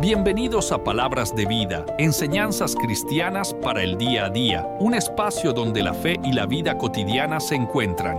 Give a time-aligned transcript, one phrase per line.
[0.00, 5.82] Bienvenidos a Palabras de Vida, enseñanzas cristianas para el día a día, un espacio donde
[5.82, 8.16] la fe y la vida cotidiana se encuentran.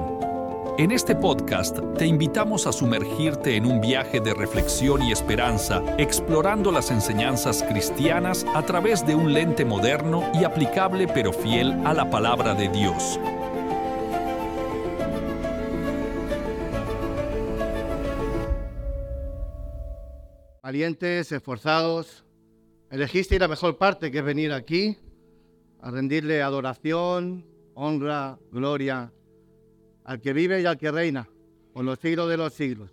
[0.78, 6.72] En este podcast te invitamos a sumergirte en un viaje de reflexión y esperanza, explorando
[6.72, 12.08] las enseñanzas cristianas a través de un lente moderno y aplicable pero fiel a la
[12.12, 13.20] palabra de Dios.
[20.72, 22.24] Valientes, esforzados,
[22.90, 24.98] elegisteis la mejor parte, que es venir aquí
[25.82, 29.12] a rendirle adoración, honra, gloria
[30.06, 31.28] al que vive y al que reina
[31.74, 32.90] por los siglos de los siglos,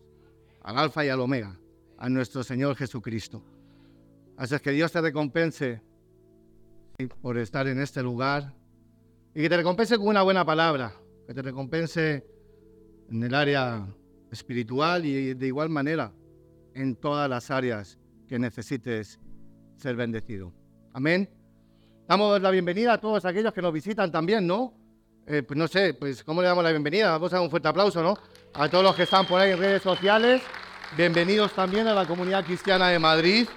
[0.63, 1.57] al Alfa y al Omega,
[1.99, 3.45] a nuestro Señor Jesucristo.
[4.37, 5.81] Así es que Dios te recompense
[7.23, 8.55] por estar en este lugar
[9.37, 10.95] y que te recompense con una buena palabra,
[11.29, 12.27] que te recompense
[13.09, 13.87] en el área
[14.33, 16.13] espiritual y de igual manera
[16.79, 19.19] en todas las áreas que necesites
[19.77, 20.53] ser bendecido.
[20.93, 21.29] Amén.
[22.07, 24.73] Damos la bienvenida a todos aquellos que nos visitan también, ¿no?
[25.27, 27.11] Eh, pues no sé, pues ¿cómo le damos la bienvenida?
[27.11, 28.17] Vamos a dar un fuerte aplauso, ¿no?
[28.55, 30.41] A todos los que están por ahí en redes sociales.
[30.97, 33.49] Bienvenidos también a la comunidad cristiana de Madrid.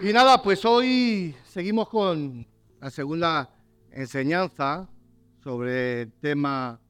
[0.00, 2.46] Y nada, pues hoy seguimos con
[2.80, 3.48] la segunda
[3.92, 4.88] enseñanza
[5.44, 6.80] sobre el tema.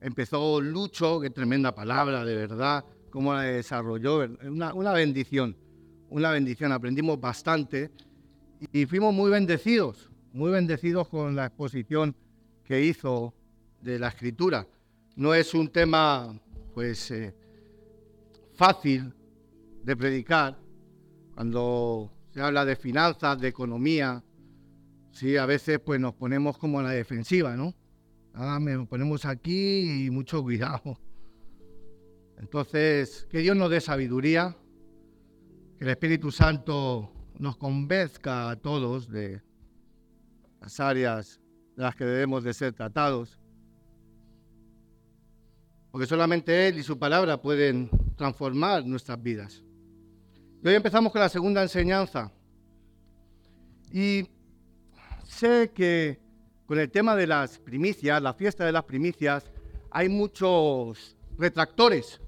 [0.00, 2.84] Empezó Lucho, qué tremenda palabra, de verdad
[3.16, 4.28] cómo la desarrolló.
[4.42, 5.56] Una, una bendición,
[6.10, 6.70] una bendición.
[6.70, 7.90] Aprendimos bastante
[8.70, 12.14] y fuimos muy bendecidos, muy bendecidos con la exposición
[12.62, 13.32] que hizo
[13.80, 14.66] de la escritura.
[15.14, 16.38] No es un tema,
[16.74, 17.34] pues, eh,
[18.52, 19.14] fácil
[19.82, 20.58] de predicar.
[21.34, 24.22] Cuando se habla de finanzas, de economía,
[25.10, 27.72] sí, a veces pues nos ponemos como en la defensiva, ¿no?
[28.34, 30.98] Ah, nos ponemos aquí y mucho cuidado.
[32.38, 34.56] Entonces, que Dios nos dé sabiduría,
[35.78, 39.42] que el Espíritu Santo nos convenzca a todos de
[40.60, 41.40] las áreas
[41.76, 43.38] de las que debemos de ser tratados,
[45.90, 49.62] porque solamente Él y su palabra pueden transformar nuestras vidas.
[50.62, 52.32] Y hoy empezamos con la segunda enseñanza.
[53.90, 54.28] Y
[55.24, 56.20] sé que
[56.66, 59.50] con el tema de las primicias, la fiesta de las primicias,
[59.90, 62.20] hay muchos retractores.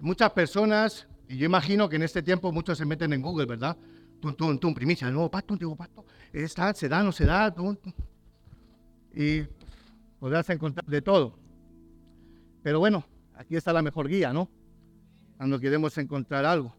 [0.00, 3.76] Muchas personas, y yo imagino que en este tiempo muchos se meten en Google, ¿verdad?
[4.20, 7.54] Tum, tum, tum, primicia, nuevo pacto, antiguo pacto, está, se da, no se da,
[9.14, 9.42] y
[10.18, 11.38] podrás encontrar de todo.
[12.62, 13.04] Pero bueno,
[13.34, 14.48] aquí está la mejor guía, ¿no?
[15.36, 16.74] Cuando queremos encontrar algo.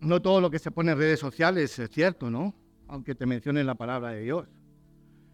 [0.00, 2.54] No todo lo que se pone en redes sociales es cierto, ¿no?
[2.86, 4.48] Aunque te mencionen la palabra de Dios.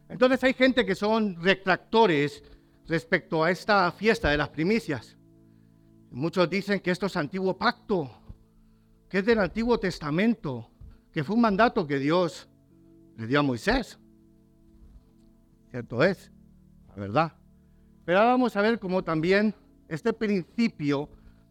[0.09, 2.43] Entonces hay gente que son retractores
[2.87, 5.17] respecto a esta fiesta de las primicias.
[6.15, 8.09] Muchos dicen que esto es antiguo pacto,
[9.09, 10.71] que es del Antiguo Testamento,
[11.11, 12.49] que fue un mandato que Dios
[13.17, 13.99] le dio a Moisés.
[15.73, 16.31] Cierto es,
[16.91, 17.33] la verdad.
[18.05, 19.57] Pero ahora vamos a ver cómo también
[19.89, 21.09] este principio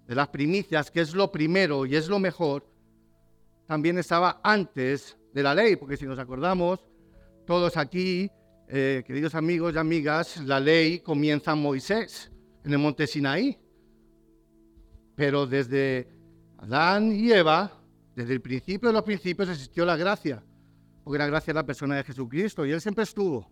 [0.08, 2.66] de las primicias, que es lo primero y es lo mejor,
[3.68, 6.80] también estaba antes de la ley, porque si nos acordamos,
[7.46, 8.32] todos aquí,
[8.70, 12.32] eh, queridos amigos y amigas, la ley comienza en Moisés,
[12.64, 13.60] en el monte Sinaí.
[15.16, 16.08] Pero desde
[16.58, 17.72] Adán y Eva,
[18.16, 20.44] desde el principio de los principios existió la gracia,
[21.04, 23.48] porque la gracia es la persona de Jesucristo y Él siempre estuvo.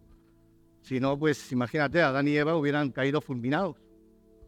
[0.82, 3.78] Si no, pues imagínate, Adán y Eva hubieran caído fulminados.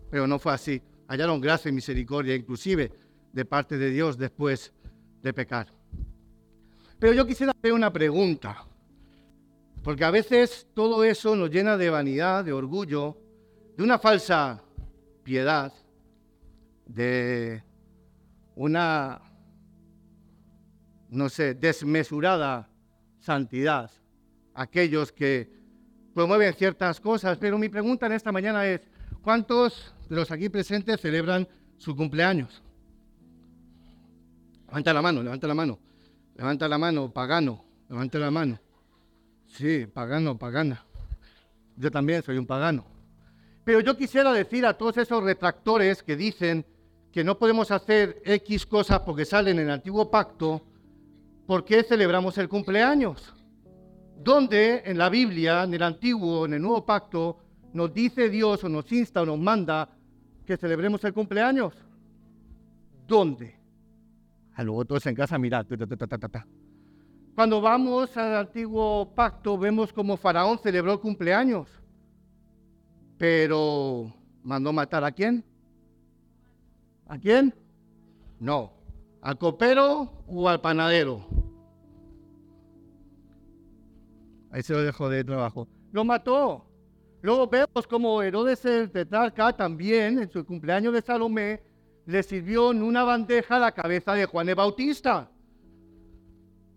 [0.09, 0.81] Pero no fue así.
[1.07, 2.91] Hallaron gracia y misericordia, inclusive
[3.31, 4.74] de parte de Dios después
[5.22, 5.68] de pecar.
[7.00, 8.66] Pero yo quisiera hacer una pregunta,
[9.84, 13.18] porque a veces todo eso nos llena de vanidad, de orgullo,
[13.75, 14.63] de una falsa
[15.24, 15.74] piedad
[16.86, 17.64] de
[18.56, 19.22] una,
[21.10, 22.70] no sé, desmesurada
[23.20, 23.90] santidad,
[24.54, 25.50] aquellos que
[26.14, 28.82] promueven ciertas cosas, pero mi pregunta en esta mañana es,
[29.22, 32.62] ¿cuántos de los aquí presentes celebran su cumpleaños?
[34.68, 35.80] Levanta la mano, levanta la mano,
[36.36, 38.60] levanta la mano, pagano, levanta la mano.
[39.48, 40.84] Sí, pagano, pagana.
[41.78, 42.86] Yo también soy un pagano.
[43.63, 46.66] Pero yo quisiera decir a todos esos retractores que dicen
[47.13, 50.63] que no podemos hacer X cosas porque salen en el antiguo pacto,
[51.45, 53.36] ¿por qué celebramos el cumpleaños?
[54.18, 57.38] ¿Dónde en la Biblia, en el antiguo, en el nuevo pacto,
[57.71, 59.89] nos dice Dios o nos insta o nos manda
[60.44, 61.75] que celebremos el cumpleaños?
[63.07, 63.59] ¿Dónde?
[64.56, 65.68] A ah, luego todos en casa, mirad.
[67.36, 71.69] Cuando vamos al antiguo pacto, vemos como Faraón celebró el cumpleaños.
[73.19, 74.12] Pero,
[74.42, 75.44] ¿mandó matar a quién?
[77.13, 77.54] ¿A quién?
[78.39, 78.74] No.
[79.21, 81.24] ¿Al copero o al panadero?
[84.50, 85.68] Ahí se lo dejo de trabajo.
[85.92, 86.65] Lo mató.
[87.21, 91.62] Luego vemos como Herodes el tetrarca también, en su cumpleaños de Salomé,
[92.07, 95.30] le sirvió en una bandeja la cabeza de Juan el Bautista.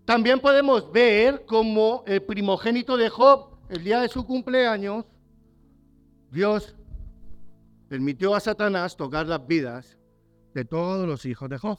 [0.04, 5.06] También podemos ver como el primogénito de Job, el día de su cumpleaños,
[6.30, 6.76] Dios
[7.88, 9.96] permitió a Satanás tocar las vidas
[10.56, 11.78] de todos los hijos de Job.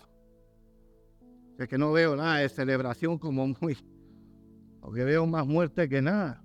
[1.58, 3.76] Es que no veo nada de celebración como muy,
[4.80, 6.44] porque veo más muerte que nada.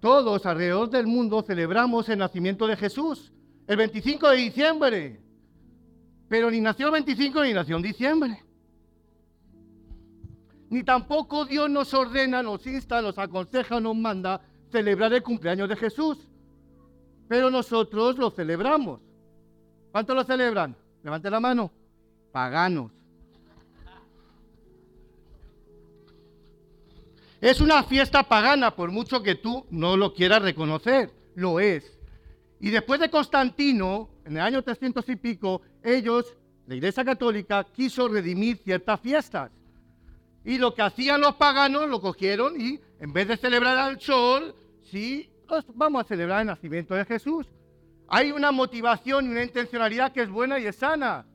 [0.00, 3.32] Todos alrededor del mundo celebramos el nacimiento de Jesús,
[3.68, 5.20] el 25 de diciembre.
[6.28, 8.42] Pero ni nació el 25 ni nació en diciembre.
[10.68, 14.40] Ni tampoco Dios nos ordena, nos insta, nos aconseja, nos manda
[14.72, 16.28] celebrar el cumpleaños de Jesús.
[17.28, 19.13] Pero nosotros lo celebramos.
[19.94, 20.74] ¿Cuántos lo celebran?
[21.04, 21.70] Levante la mano.
[22.32, 22.90] Paganos.
[27.40, 31.96] Es una fiesta pagana, por mucho que tú no lo quieras reconocer, lo es.
[32.58, 36.36] Y después de Constantino, en el año 300 y pico, ellos,
[36.66, 39.52] la Iglesia Católica, quiso redimir ciertas fiestas.
[40.44, 44.56] Y lo que hacían los paganos lo cogieron y en vez de celebrar al sol,
[44.82, 45.30] sí,
[45.76, 47.46] vamos a celebrar el nacimiento de Jesús.
[48.08, 51.26] Hay una motivación y una intencionalidad que es buena y es sana.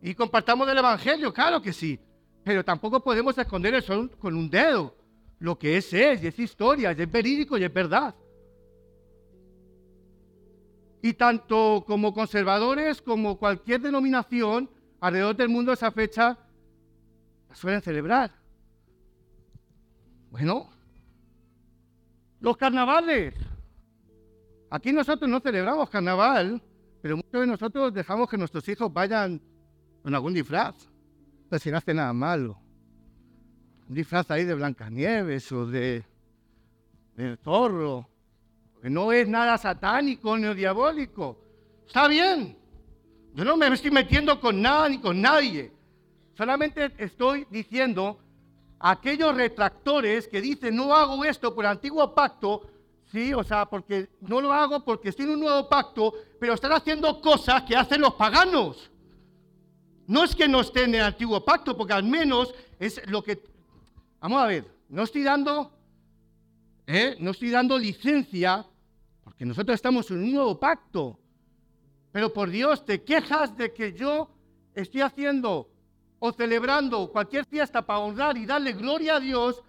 [0.00, 1.98] Y compartamos el Evangelio, claro que sí.
[2.44, 4.94] Pero tampoco podemos esconder el con un dedo
[5.38, 8.14] lo que es es, y es historia, y es verídico y es verdad.
[11.02, 14.70] Y tanto como conservadores como cualquier denominación
[15.00, 16.38] alrededor del mundo esa fecha
[17.48, 18.30] la suelen celebrar.
[20.30, 20.70] Bueno,
[22.40, 23.34] los carnavales.
[24.74, 26.60] Aquí nosotros no celebramos carnaval,
[27.00, 29.40] pero muchos de nosotros dejamos que nuestros hijos vayan
[30.02, 30.74] con algún disfraz.
[31.48, 32.58] Pero si no hace nada malo
[33.88, 36.02] un disfraz ahí de Blancanieves o de,
[37.14, 38.08] de zorro,
[38.82, 41.38] que no es nada satánico ni diabólico.
[41.86, 42.58] Está bien.
[43.32, 45.70] Yo no me estoy metiendo con nada ni con nadie.
[46.36, 48.18] Solamente estoy diciendo
[48.80, 52.73] aquellos retractores que dicen no hago esto por el antiguo pacto,
[53.14, 56.72] sí, o sea, porque no lo hago porque estoy en un nuevo pacto, pero están
[56.72, 58.90] haciendo cosas que hacen los paganos.
[60.08, 63.40] No es que no esté en el antiguo pacto, porque al menos es lo que
[64.24, 65.70] Vamos a ver, no estoy dando,
[66.86, 67.14] ¿eh?
[67.20, 68.64] no estoy dando licencia,
[69.22, 71.18] porque nosotros estamos en un nuevo pacto.
[72.10, 74.30] Pero por Dios, te quejas de que yo
[74.74, 75.68] estoy haciendo
[76.18, 79.62] o celebrando cualquier fiesta para honrar y darle gloria a Dios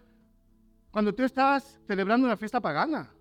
[0.89, 3.11] cuando tú estás celebrando una fiesta pagana.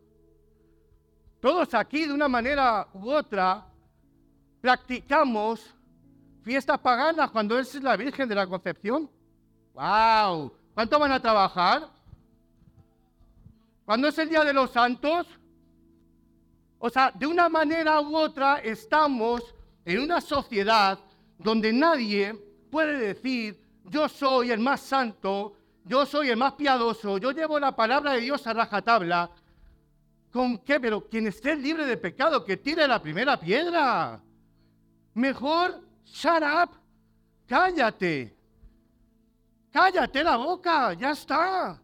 [1.44, 3.66] Todos aquí, de una manera u otra,
[4.62, 5.74] practicamos
[6.42, 9.10] fiestas paganas cuando es la Virgen de la Concepción.
[9.74, 10.50] ¡Wow!
[10.72, 11.90] ¿Cuánto van a trabajar?
[13.84, 15.26] ¿Cuándo es el Día de los Santos?
[16.78, 19.54] O sea, de una manera u otra estamos
[19.84, 20.98] en una sociedad
[21.36, 22.34] donde nadie
[22.70, 27.76] puede decir, yo soy el más santo, yo soy el más piadoso, yo llevo la
[27.76, 29.30] palabra de Dios a rajatabla.
[30.34, 30.80] ¿Con qué?
[30.80, 34.20] Pero quien esté libre de pecado, que tire la primera piedra.
[35.14, 36.70] Mejor, shut up,
[37.46, 38.36] cállate.
[39.70, 41.80] Cállate la boca, ya está.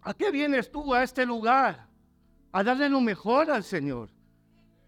[0.00, 1.86] ¿A qué vienes tú a este lugar?
[2.50, 4.08] A darle lo mejor al Señor.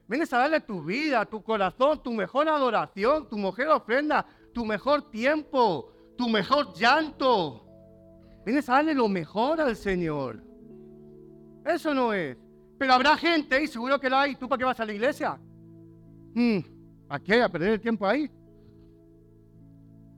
[0.06, 4.24] Vienes a darle tu vida, tu corazón, tu mejor adoración, tu mejor ofrenda,
[4.54, 7.67] tu mejor tiempo, tu mejor llanto.
[8.48, 10.42] Vienes a darle lo mejor al Señor.
[11.66, 12.34] Eso no es.
[12.78, 15.38] Pero habrá gente, y seguro que la hay, ¿tú para qué vas a la iglesia?
[16.34, 16.60] Hmm,
[17.10, 17.42] ¿A qué?
[17.42, 18.30] ¿A perder el tiempo ahí?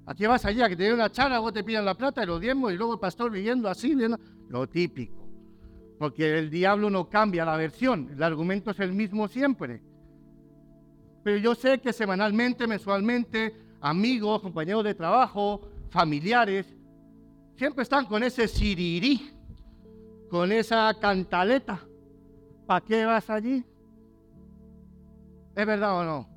[0.06, 2.40] Aquí vas allá, que te den una charla, vos te pidan la plata y los
[2.40, 3.96] y luego el pastor viviendo así,
[4.49, 5.28] lo típico.
[5.99, 9.82] Porque el diablo no cambia la versión, el argumento es el mismo siempre.
[11.25, 16.76] Pero yo sé que semanalmente, mensualmente, amigos, compañeros de trabajo, familiares,
[17.57, 19.33] siempre están con ese sirirí,
[20.30, 21.80] con esa cantaleta.
[22.66, 23.64] ¿Para qué vas allí?
[25.54, 26.28] ¿Es verdad o no?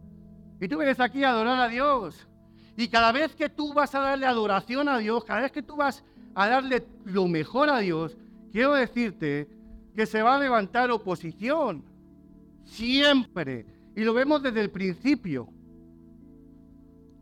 [0.60, 2.28] Y tú vienes aquí a adorar a Dios.
[2.76, 5.76] Y cada vez que tú vas a darle adoración a Dios, cada vez que tú
[5.76, 6.04] vas
[6.34, 8.18] a darle lo mejor a Dios,
[8.52, 9.48] quiero decirte
[9.96, 11.84] que se va a levantar oposición.
[12.66, 13.66] Siempre.
[13.96, 15.48] Y lo vemos desde el principio.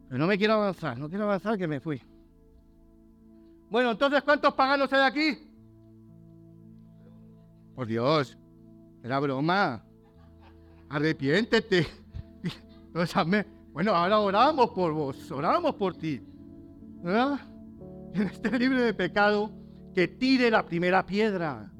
[0.08, 2.02] Pero no me quiero avanzar, no quiero avanzar que me fui.
[3.72, 5.48] Bueno, entonces, ¿cuántos paganos hay aquí?
[7.74, 8.38] Por Dios,
[9.02, 9.82] era broma.
[10.90, 11.88] arrepiéntete.
[13.72, 16.22] Bueno, ahora oramos por vos, oramos por ti.
[17.02, 17.40] ¿Verdad?
[18.14, 19.50] En este libre de pecado,
[19.96, 21.72] que tire la primera piedra.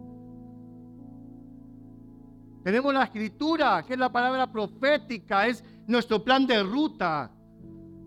[2.64, 7.30] Tenemos la escritura, que es la palabra profética, es nuestro plan de ruta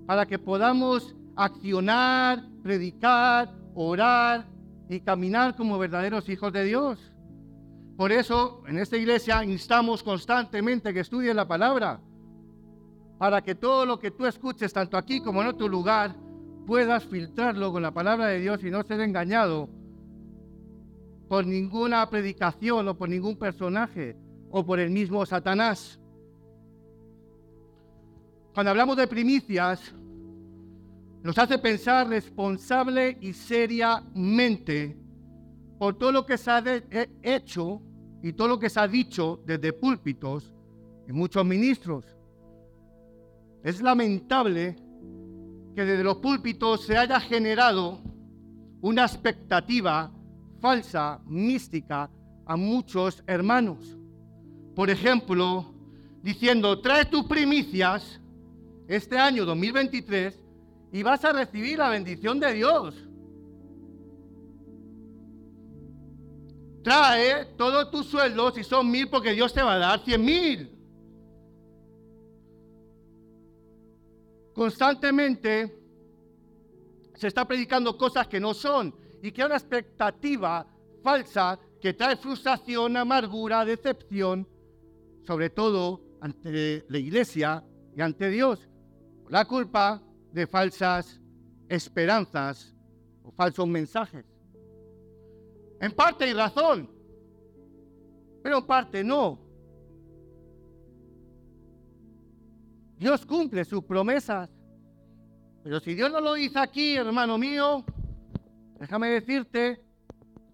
[0.06, 4.46] para que podamos accionar, predicar, orar
[4.88, 7.12] y caminar como verdaderos hijos de Dios.
[7.96, 12.00] Por eso en esta iglesia instamos constantemente que estudies la palabra,
[13.18, 16.14] para que todo lo que tú escuches, tanto aquí como en otro lugar,
[16.66, 19.68] puedas filtrarlo con la palabra de Dios y no ser engañado
[21.28, 24.16] por ninguna predicación o por ningún personaje
[24.50, 26.00] o por el mismo Satanás.
[28.52, 29.94] Cuando hablamos de primicias,
[31.24, 34.94] nos hace pensar responsable y seriamente
[35.78, 36.62] por todo lo que se ha
[37.22, 37.80] hecho
[38.22, 40.52] y todo lo que se ha dicho desde púlpitos
[41.08, 42.04] y muchos ministros.
[43.62, 44.76] Es lamentable
[45.74, 48.02] que desde los púlpitos se haya generado
[48.82, 50.12] una expectativa
[50.60, 52.10] falsa, mística,
[52.44, 53.96] a muchos hermanos.
[54.74, 55.74] Por ejemplo,
[56.22, 58.20] diciendo, trae tus primicias
[58.88, 60.43] este año 2023
[60.94, 62.94] y vas a recibir la bendición de Dios.
[66.84, 70.70] Trae todos tus sueldos, si son mil, porque Dios te va a dar cien mil.
[74.54, 75.76] Constantemente
[77.16, 80.64] se está predicando cosas que no son y que una expectativa
[81.02, 84.46] falsa que trae frustración, amargura, decepción,
[85.26, 87.64] sobre todo ante la iglesia
[87.96, 88.68] y ante Dios.
[89.28, 90.00] La culpa
[90.34, 91.20] de falsas
[91.68, 92.74] esperanzas
[93.22, 94.24] o falsos mensajes.
[95.80, 96.90] En parte hay razón,
[98.42, 99.38] pero en parte no.
[102.98, 104.50] Dios cumple sus promesas.
[105.62, 107.84] Pero si Dios no lo dice aquí, hermano mío,
[108.80, 109.84] déjame decirte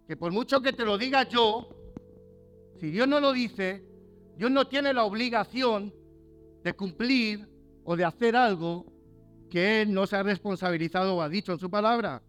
[0.06, 1.68] que por mucho que te lo diga yo,
[2.78, 3.82] si Dios no lo dice,
[4.37, 5.94] Dios no tiene la obligación
[6.62, 7.49] de cumplir
[7.84, 8.89] o de hacer algo
[9.50, 12.23] que Él no se ha responsabilizado o ha dicho en su palabra.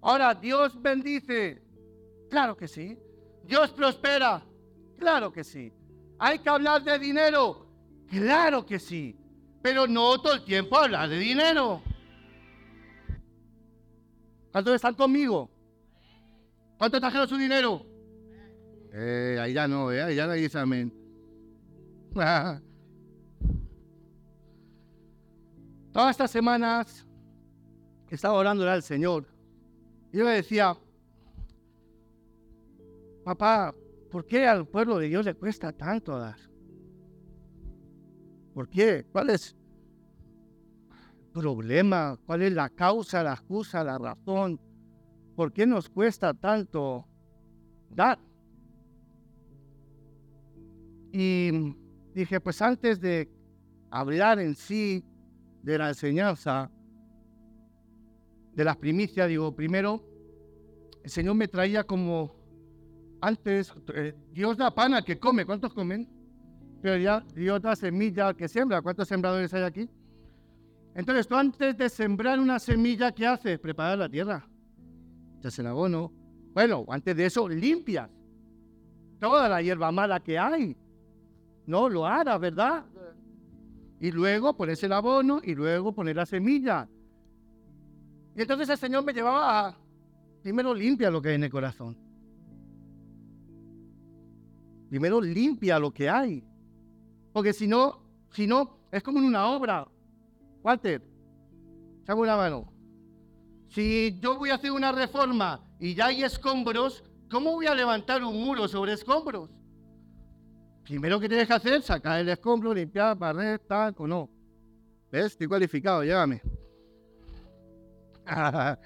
[0.00, 1.62] Ahora, Dios bendice.
[2.30, 2.98] Claro que sí.
[3.44, 4.42] Dios prospera.
[4.98, 5.72] Claro que sí.
[6.18, 7.66] Hay que hablar de dinero.
[8.08, 9.16] Claro que sí.
[9.62, 11.82] Pero no todo el tiempo hablar de dinero.
[14.52, 15.50] ¿Cuántos están conmigo?
[16.78, 17.84] ¿Cuántos trajeron su dinero?
[18.92, 20.92] Eh, ahí ya no, eh, ahí ya no dice amén.
[25.94, 27.06] Todas estas semanas
[28.10, 29.24] estaba orando al Señor
[30.14, 30.78] yo le decía,
[33.24, 33.74] papá,
[34.12, 36.36] ¿por qué al pueblo de Dios le cuesta tanto dar?
[38.54, 39.04] ¿Por qué?
[39.10, 39.56] ¿Cuál es
[40.90, 42.16] el problema?
[42.26, 44.60] ¿Cuál es la causa, la excusa, la razón?
[45.34, 47.08] ¿Por qué nos cuesta tanto
[47.90, 48.20] dar?
[51.10, 51.74] Y
[52.14, 53.28] dije, pues antes de
[53.90, 55.04] hablar en sí
[55.64, 56.70] de la enseñanza,
[58.54, 60.04] de las primicias, digo, primero,
[61.02, 62.34] el Señor me traía como
[63.20, 66.06] antes, eh, Dios da pan al que come, ¿cuántos comen?
[66.82, 69.88] Pero ya Dios da semilla que siembra, ¿cuántos sembradores hay aquí?
[70.94, 73.58] Entonces tú antes de sembrar una semilla, ¿qué haces?
[73.58, 74.46] Preparar la tierra,
[75.38, 76.12] echas el abono.
[76.52, 78.10] Bueno, antes de eso, limpias
[79.18, 80.76] toda la hierba mala que hay.
[81.66, 82.84] No, lo hará, ¿verdad?
[84.04, 86.86] Y luego pones el abono y luego poner la semilla.
[88.36, 89.78] Y entonces el Señor me llevaba a,
[90.42, 91.96] primero limpia lo que hay en el corazón.
[94.90, 96.44] Primero limpia lo que hay.
[97.32, 99.88] Porque si no, si no, es como en una obra.
[100.62, 101.02] Walter,
[102.02, 102.70] echame una mano.
[103.68, 108.22] Si yo voy a hacer una reforma y ya hay escombros, ¿cómo voy a levantar
[108.22, 109.48] un muro sobre escombros?
[110.84, 114.28] Primero que tienes que hacer, sacar el escombro, limpiar, barrer, tal, o no.
[115.10, 115.26] ¿Ves?
[115.26, 116.42] Estoy cualificado, llévame.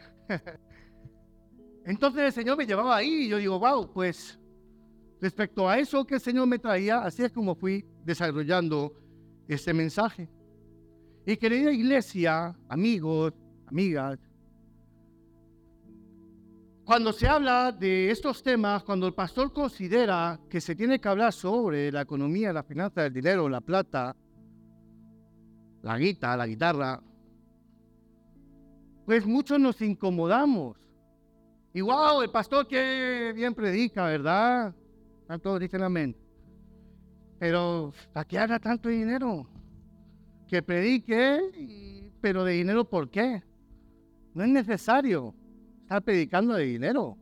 [1.84, 4.38] Entonces el Señor me llevaba ahí y yo digo, wow, pues
[5.20, 8.94] respecto a eso que el Señor me traía, así es como fui desarrollando
[9.48, 10.28] este mensaje.
[11.26, 13.32] Y querida iglesia, amigos,
[13.66, 14.18] amigas,
[16.88, 21.34] cuando se habla de estos temas, cuando el pastor considera que se tiene que hablar
[21.34, 24.16] sobre la economía, la finanza, el dinero, la plata,
[25.82, 26.98] la guita, la guitarra,
[29.04, 30.78] pues muchos nos incomodamos.
[31.74, 34.74] Y wow, el pastor que bien predica, ¿verdad?
[35.42, 36.16] Todos dicen amén.
[37.38, 39.46] Pero, ¿para qué haga tanto dinero?
[40.48, 43.42] Que predique, pero de dinero, ¿por qué?
[44.32, 45.34] No es necesario
[45.88, 47.16] estar predicando de dinero.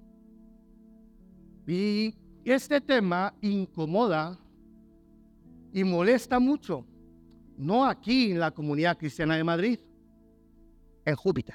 [1.69, 2.13] Y
[2.45, 4.37] este tema incomoda
[5.73, 6.85] y molesta mucho,
[7.57, 9.79] no aquí en la comunidad cristiana de Madrid,
[11.05, 11.55] en Júpiter.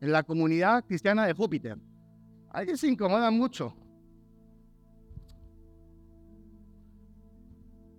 [0.00, 1.76] En la comunidad cristiana de Júpiter.
[2.48, 3.76] Alguien se incomoda mucho.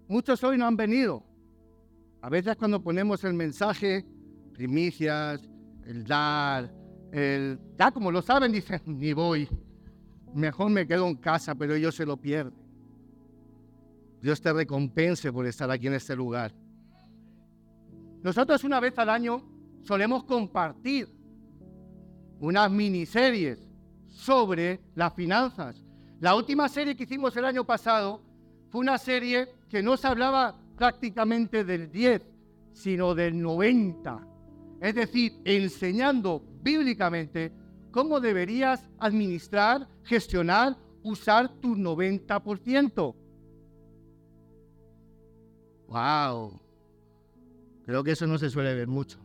[0.08, 1.24] Muchos hoy no han venido.
[2.24, 4.04] A veces cuando ponemos el mensaje,
[4.54, 5.48] primicias,
[5.86, 6.79] el dar,
[7.12, 9.48] el dar como lo saben, dicen, ni voy.
[10.34, 12.54] Mejor me quedo en casa, pero ellos se lo pierden.
[14.22, 16.54] Dios te recompense por estar aquí en este lugar.
[18.22, 19.42] Nosotros una vez al año
[19.82, 21.08] solemos compartir
[22.40, 23.70] unas miniseries
[24.08, 25.84] sobre las finanzas.
[26.20, 28.22] La última serie que hicimos el año pasado
[28.70, 32.22] fue una serie que no se hablaba prácticamente del 10,
[32.74, 34.29] sino del 90.
[34.82, 37.52] Es decir, enseñando bíblicamente
[37.92, 43.16] cómo deberías administrar, gestionar, usar tu 90%.
[45.88, 46.62] ¡Wow!
[47.86, 49.20] Creo que eso no se suele ver mucho.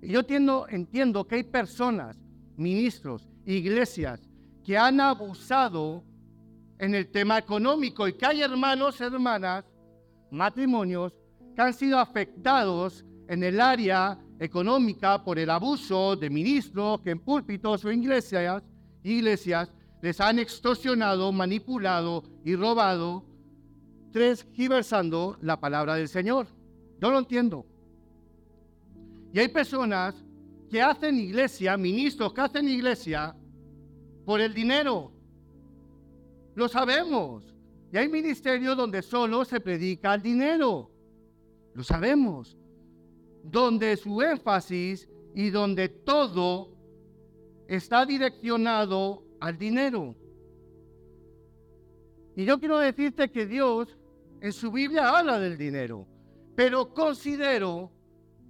[0.00, 2.16] Y yo entiendo, entiendo que hay personas,
[2.56, 4.20] ministros, iglesias,
[4.64, 6.04] que han abusado
[6.78, 9.64] en el tema económico y que hay hermanos, hermanas,
[10.30, 11.12] matrimonios
[11.54, 17.20] que han sido afectados en el área económica por el abuso de ministros que en
[17.20, 18.62] púlpitos o iglesias,
[19.02, 19.70] iglesias
[20.00, 23.24] les han extorsionado, manipulado y robado,
[24.12, 26.46] transgiversando la palabra del Señor.
[27.00, 27.66] Yo lo entiendo.
[29.32, 30.14] Y hay personas
[30.70, 33.36] que hacen iglesia, ministros que hacen iglesia
[34.24, 35.12] por el dinero.
[36.54, 37.54] Lo sabemos.
[37.92, 40.90] Y hay ministerios donde solo se predica el dinero.
[41.74, 42.57] Lo sabemos
[43.42, 46.72] donde su énfasis y donde todo
[47.66, 50.16] está direccionado al dinero.
[52.34, 53.96] Y yo quiero decirte que Dios
[54.40, 56.06] en su Biblia habla del dinero,
[56.54, 57.90] pero considero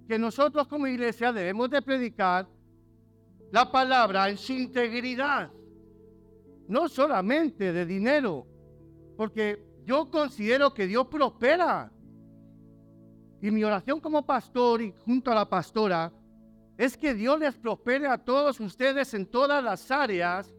[0.07, 2.47] que nosotros como iglesia debemos de predicar
[3.51, 5.51] la palabra en su integridad,
[6.67, 8.45] no solamente de dinero,
[9.17, 11.91] porque yo considero que Dios prospera
[13.41, 16.11] y mi oración como pastor y junto a la pastora
[16.77, 20.53] es que Dios les prospere a todos ustedes en todas las áreas,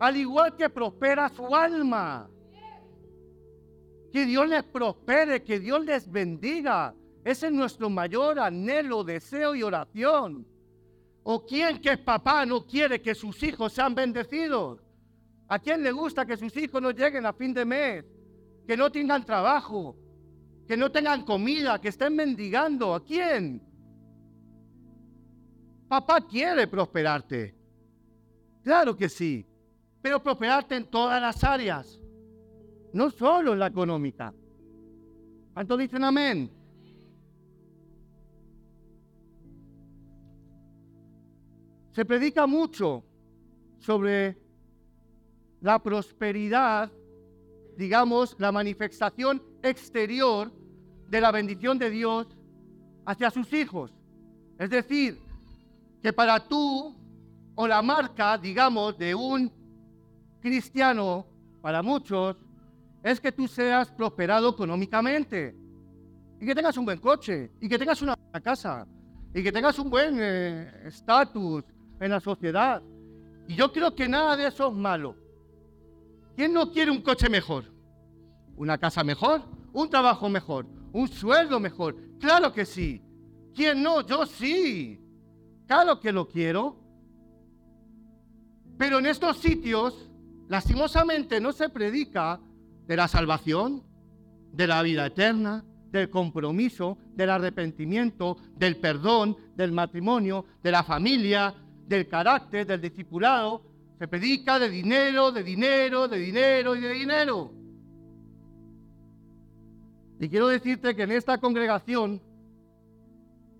[0.00, 2.28] al igual que prospera su alma.
[4.12, 6.94] Que Dios les prospere, que Dios les bendiga.
[7.24, 10.46] Ese es nuestro mayor anhelo, deseo y oración.
[11.22, 14.80] ¿O quién que es papá no quiere que sus hijos sean bendecidos?
[15.48, 18.04] ¿A quién le gusta que sus hijos no lleguen a fin de mes?
[18.66, 19.96] Que no tengan trabajo,
[20.66, 22.94] que no tengan comida, que estén mendigando.
[22.94, 23.62] ¿A quién?
[25.88, 27.54] Papá quiere prosperarte.
[28.62, 29.46] Claro que sí,
[30.02, 32.00] pero prosperarte en todas las áreas,
[32.92, 34.34] no solo en la económica.
[35.54, 36.50] ¿Cuántos dicen amén?
[41.92, 43.04] Se predica mucho
[43.78, 44.36] sobre
[45.60, 46.92] la prosperidad,
[47.76, 50.50] digamos, la manifestación exterior
[51.08, 52.26] de la bendición de Dios
[53.04, 53.92] hacia sus hijos.
[54.58, 55.20] Es decir,
[56.02, 56.96] que para tú
[57.54, 59.50] o la marca, digamos, de un
[60.40, 61.26] cristiano,
[61.60, 62.36] para muchos,
[63.02, 65.54] es que tú seas prosperado económicamente
[66.40, 68.86] y que tengas un buen coche y que tengas una casa
[69.34, 71.64] y que tengas un buen eh, estatus
[72.00, 72.82] en la sociedad.
[73.48, 75.16] Y yo creo que nada de eso es malo.
[76.36, 77.64] ¿Quién no quiere un coche mejor?
[78.56, 79.42] ¿Una casa mejor?
[79.76, 80.66] ¿Un trabajo mejor?
[80.94, 81.96] ¿Un sueldo mejor?
[82.18, 83.02] Claro que sí.
[83.54, 84.00] ¿Quién no?
[84.06, 84.98] Yo sí.
[85.66, 86.80] Claro que lo quiero.
[88.78, 90.10] Pero en estos sitios,
[90.48, 92.40] lastimosamente, no se predica
[92.86, 93.82] de la salvación,
[94.50, 101.54] de la vida eterna, del compromiso, del arrepentimiento, del perdón, del matrimonio, de la familia,
[101.86, 103.62] del carácter, del discipulado.
[103.98, 107.55] Se predica de dinero, de dinero, de dinero y de dinero.
[110.18, 112.22] Y quiero decirte que en esta congregación,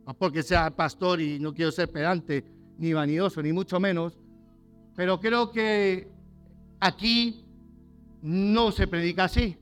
[0.07, 2.45] no porque sea pastor y no quiero ser pedante,
[2.79, 4.19] ni vanidoso, ni mucho menos,
[4.95, 6.09] pero creo que
[6.81, 7.45] aquí
[8.23, 9.59] no se predica así.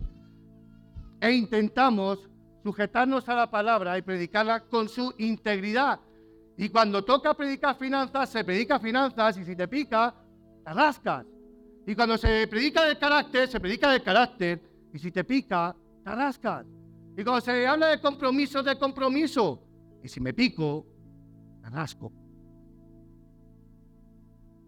[1.20, 2.28] E intentamos
[2.62, 6.00] sujetarnos a la palabra y predicarla con su integridad.
[6.56, 10.14] Y cuando toca predicar finanzas, se predica finanzas y si te pica,
[10.64, 11.26] te rascas.
[11.86, 14.62] Y cuando se predica del carácter, se predica del carácter.
[14.92, 16.64] Y si te pica, te rascas.
[17.16, 19.62] Y cuando se habla de compromiso, de compromiso.
[20.02, 20.86] Y si me pico,
[21.62, 22.12] te rasco.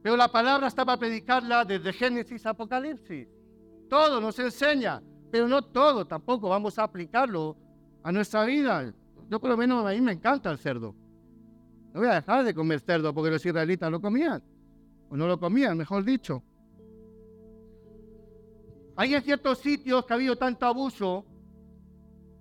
[0.03, 3.27] Pero la palabra está para predicarla desde Génesis a Apocalipsis.
[3.89, 7.57] Todo nos enseña, pero no todo tampoco vamos a aplicarlo
[8.05, 8.95] a nuestra vida.
[9.29, 10.95] Yo por lo menos a mí me encanta el cerdo.
[11.93, 14.43] No voy a dejar de comer cerdo porque los israelitas lo comían.
[15.09, 16.43] O no lo comían, mejor dicho.
[18.97, 21.25] Hay en ciertos sitios que ha habido tanto abuso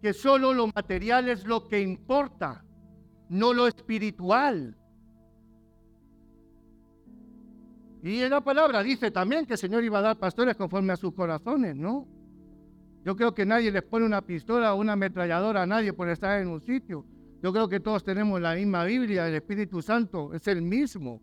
[0.06, 2.64] que solo lo material es lo que importa,
[3.28, 4.78] no lo espiritual.
[8.04, 10.96] Y en la palabra dice también que el Señor iba a dar pastores conforme a
[10.96, 12.08] sus corazones, ¿no?
[13.04, 16.40] Yo creo que nadie les pone una pistola o una ametralladora a nadie por estar
[16.40, 17.04] en un sitio.
[17.42, 21.20] Yo creo que todos tenemos la misma Biblia, el Espíritu Santo es el mismo.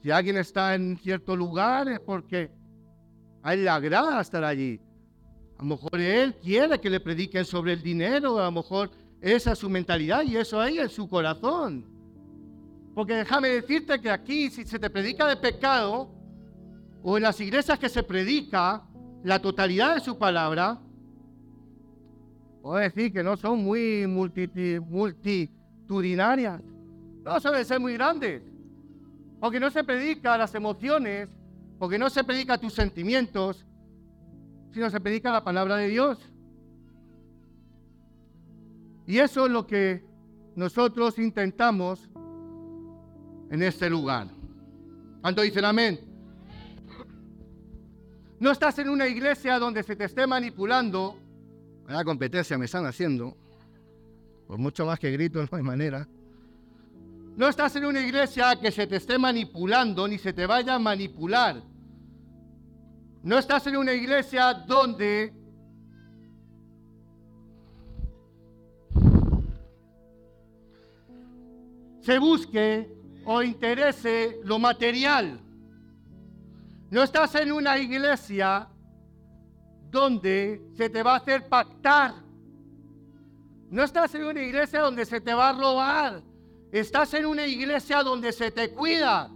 [0.00, 2.52] Si alguien está en cierto lugar es porque
[3.42, 4.80] a él le agrada estar allí.
[5.62, 9.52] A lo mejor él quiere que le prediquen sobre el dinero, a lo mejor esa
[9.52, 11.86] es su mentalidad y eso ahí en su corazón.
[12.96, 16.10] Porque déjame decirte que aquí, si se te predica de pecado,
[17.04, 18.82] o en las iglesias que se predica
[19.22, 20.80] la totalidad de su palabra,
[22.60, 26.60] puedo decir que no son muy multitudinarias,
[27.22, 28.42] no suelen ser muy grandes,
[29.38, 31.28] porque no se predica las emociones,
[31.78, 33.64] porque no se predica tus sentimientos,
[34.72, 36.18] sino se predica la palabra de Dios.
[39.06, 40.04] Y eso es lo que
[40.56, 42.08] nosotros intentamos
[43.50, 44.28] en este lugar.
[45.20, 46.00] ¿Cuánto dicen amén?
[48.40, 51.16] No estás en una iglesia donde se te esté manipulando.
[51.86, 53.36] La competencia me están haciendo.
[54.46, 56.08] Por mucho más que grito, no hay manera.
[57.36, 60.78] No estás en una iglesia que se te esté manipulando ni se te vaya a
[60.78, 61.62] manipular.
[63.22, 65.32] No estás en una iglesia donde
[72.00, 72.92] se busque
[73.24, 75.40] o interese lo material.
[76.90, 78.68] No estás en una iglesia
[79.88, 82.14] donde se te va a hacer pactar.
[83.70, 86.22] No estás en una iglesia donde se te va a robar.
[86.72, 89.30] Estás en una iglesia donde se te cuida.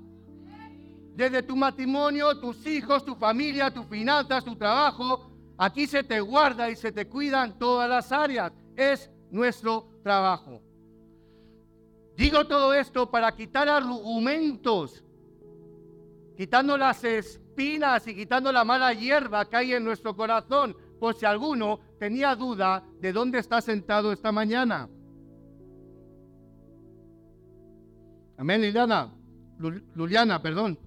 [1.16, 5.30] Desde tu matrimonio, tus hijos, tu familia, tus finanzas, tu trabajo.
[5.56, 8.52] Aquí se te guarda y se te cuida en todas las áreas.
[8.76, 10.60] Es nuestro trabajo.
[12.18, 15.02] Digo todo esto para quitar argumentos,
[16.36, 21.24] quitando las espinas y quitando la mala hierba que hay en nuestro corazón, por si
[21.24, 24.86] alguno tenía duda de dónde está sentado esta mañana.
[28.36, 29.14] Amén, Liliana.
[29.94, 30.78] Luliana, perdón.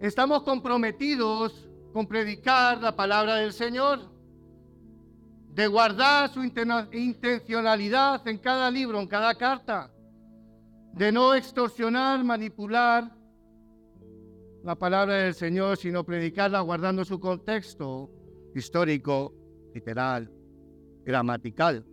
[0.00, 4.00] Estamos comprometidos con predicar la palabra del Señor
[5.52, 9.92] de guardar su intencionalidad en cada libro, en cada carta,
[10.94, 13.14] de no extorsionar, manipular
[14.64, 18.10] la palabra del Señor, sino predicarla guardando su contexto
[18.54, 19.34] histórico,
[19.74, 20.32] literal,
[21.04, 21.84] gramatical.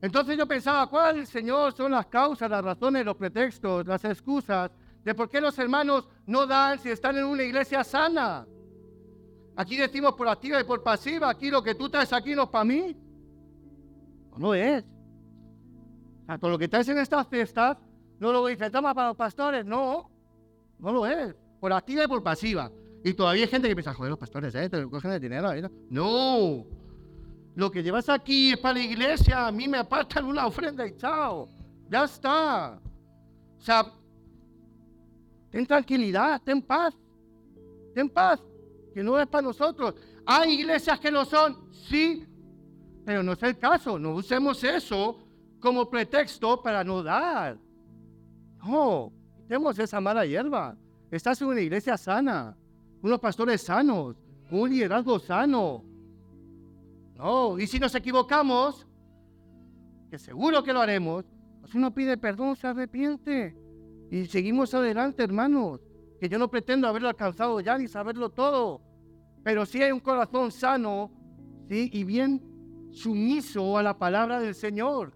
[0.00, 4.70] Entonces yo pensaba, ¿cuál, Señor, son las causas, las razones, los pretextos, las excusas
[5.06, 8.44] de por qué los hermanos no dan si están en una iglesia sana?
[9.54, 11.30] Aquí decimos por activa y por pasiva.
[11.30, 12.96] Aquí lo que tú traes aquí no es para mí.
[14.36, 14.82] No, es.
[14.82, 17.78] O sea, todo lo que traes en estas fiestas
[18.18, 19.64] no lo toma para los pastores.
[19.64, 20.10] No,
[20.80, 21.36] no lo es.
[21.60, 22.72] Por activa y por pasiva.
[23.04, 24.68] Y todavía hay gente que piensa, joder, los pastores, ¿eh?
[24.68, 25.52] Te cogen el dinero.
[25.52, 25.70] ¿eh?
[25.88, 26.66] No.
[27.54, 29.46] Lo que llevas aquí es para la iglesia.
[29.46, 31.48] A mí me apartan una ofrenda y chao.
[31.88, 32.80] Ya está.
[33.56, 33.86] O sea,
[35.56, 36.94] ten tranquilidad, ten paz.
[37.94, 38.44] Ten paz
[38.92, 39.94] que no es para nosotros.
[40.26, 41.72] ¿Hay iglesias que lo son?
[41.72, 42.26] Sí,
[43.06, 43.98] pero no es el caso.
[43.98, 45.18] No usemos eso
[45.58, 47.56] como pretexto para no dar.
[48.66, 49.10] No,
[49.48, 50.76] tenemos esa mala hierba.
[51.10, 52.54] Estás en una iglesia sana,
[53.00, 54.14] unos pastores sanos,
[54.50, 55.82] un liderazgo sano.
[57.14, 58.86] No, y si nos equivocamos,
[60.10, 61.24] que seguro que lo haremos,
[61.62, 63.65] pues uno pide perdón, se arrepiente.
[64.10, 65.80] Y seguimos adelante, hermanos.
[66.20, 68.80] Que yo no pretendo haberlo alcanzado ya ni saberlo todo
[69.46, 71.08] pero si hay un corazón sano
[71.68, 71.88] ¿sí?
[71.92, 72.42] y bien
[72.90, 75.12] sumiso a la palabra del Señor.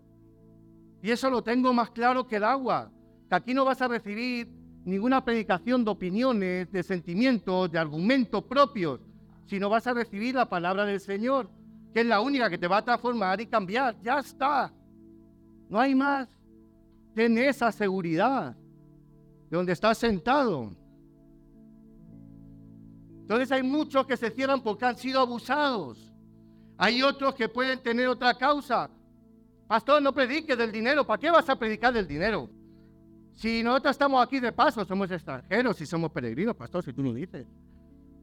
[1.03, 2.92] Y eso lo tengo más claro que el agua,
[3.29, 4.48] que aquí no vas a recibir
[4.85, 9.00] ninguna predicación de opiniones, de sentimientos, de argumentos propios,
[9.46, 11.50] sino vas a recibir la palabra del Señor,
[11.92, 14.00] que es la única que te va a transformar y cambiar.
[14.00, 14.72] Ya está.
[15.68, 16.29] No hay más.
[17.16, 18.57] ten esa seguridad
[19.50, 20.72] donde estás sentado.
[23.22, 26.12] Entonces hay muchos que se cierran porque han sido abusados.
[26.76, 28.90] Hay otros que pueden tener otra causa.
[29.68, 31.06] Pastor, no prediques del dinero.
[31.06, 32.48] ¿Para qué vas a predicar del dinero?
[33.32, 37.14] Si nosotros estamos aquí de paso, somos extranjeros y somos peregrinos, pastor, si tú lo
[37.14, 37.46] dices.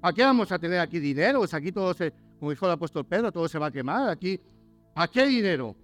[0.02, 1.40] ¿Para qué vamos a tener aquí dinero?
[1.40, 4.10] Pues aquí todo se, como dijo el apóstol Pedro, todo se va a quemar.
[4.10, 4.40] Aquí,
[4.94, 5.76] ¿para qué dinero?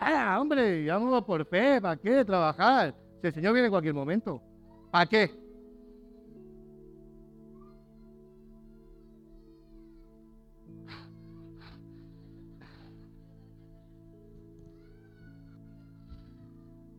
[0.00, 2.94] Ah, hombre, vamos por fe, ¿para qué trabajar?
[3.20, 4.42] Si el Señor viene en cualquier momento.
[4.96, 5.30] ¿Para qué?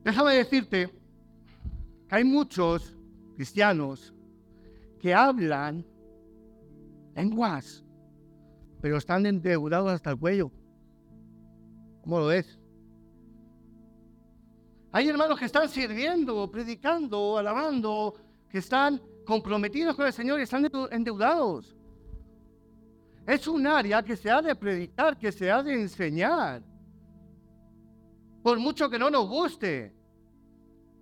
[0.03, 0.91] Déjame decirte
[2.07, 2.95] que hay muchos
[3.35, 4.13] cristianos
[4.99, 5.83] que hablan
[7.15, 7.83] lenguas,
[8.79, 10.51] pero están endeudados hasta el cuello.
[12.03, 12.59] ¿Cómo lo ves?
[14.91, 18.15] Hay hermanos que están sirviendo, predicando, alabando,
[18.49, 21.75] que están comprometidos con el Señor y están endeudados.
[23.25, 26.63] Es un área que se ha de predicar, que se ha de enseñar.
[28.41, 29.93] Por mucho que no nos guste.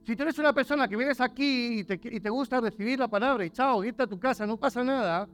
[0.04, 3.52] Si tú eres una persona que vienes aquí y te, gusta recibir la palabra y
[3.52, 5.28] chao, irte a tu casa, no pasa nada.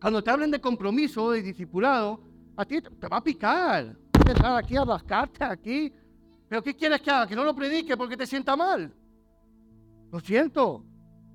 [0.00, 2.20] Cuando te hablen de compromiso, de discipulado,
[2.56, 3.96] a ti te va a picar.
[4.14, 5.92] Empezar aquí a rascarte aquí.
[6.48, 7.26] Pero ¿qué quieres que haga?
[7.26, 8.92] Que no lo predique porque te sienta mal.
[10.12, 10.84] Lo siento.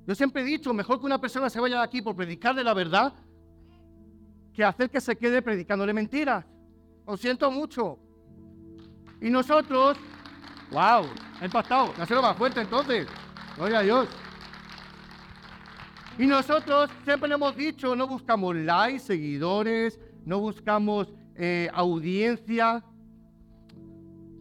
[0.07, 2.73] Yo siempre he dicho, mejor que una persona se vaya de aquí por predicarle la
[2.73, 3.13] verdad
[4.53, 6.45] que hacer que se quede predicándole mentiras.
[7.05, 7.99] Lo siento mucho.
[9.21, 9.97] Y nosotros
[10.71, 11.05] ¡Wow!
[11.41, 11.93] Ha impactado.
[11.97, 13.05] Hacerlo más fuerte entonces.
[13.57, 14.07] Gloria a Dios.
[16.17, 22.83] Y nosotros siempre le hemos dicho, no buscamos likes, seguidores, no buscamos eh, audiencia.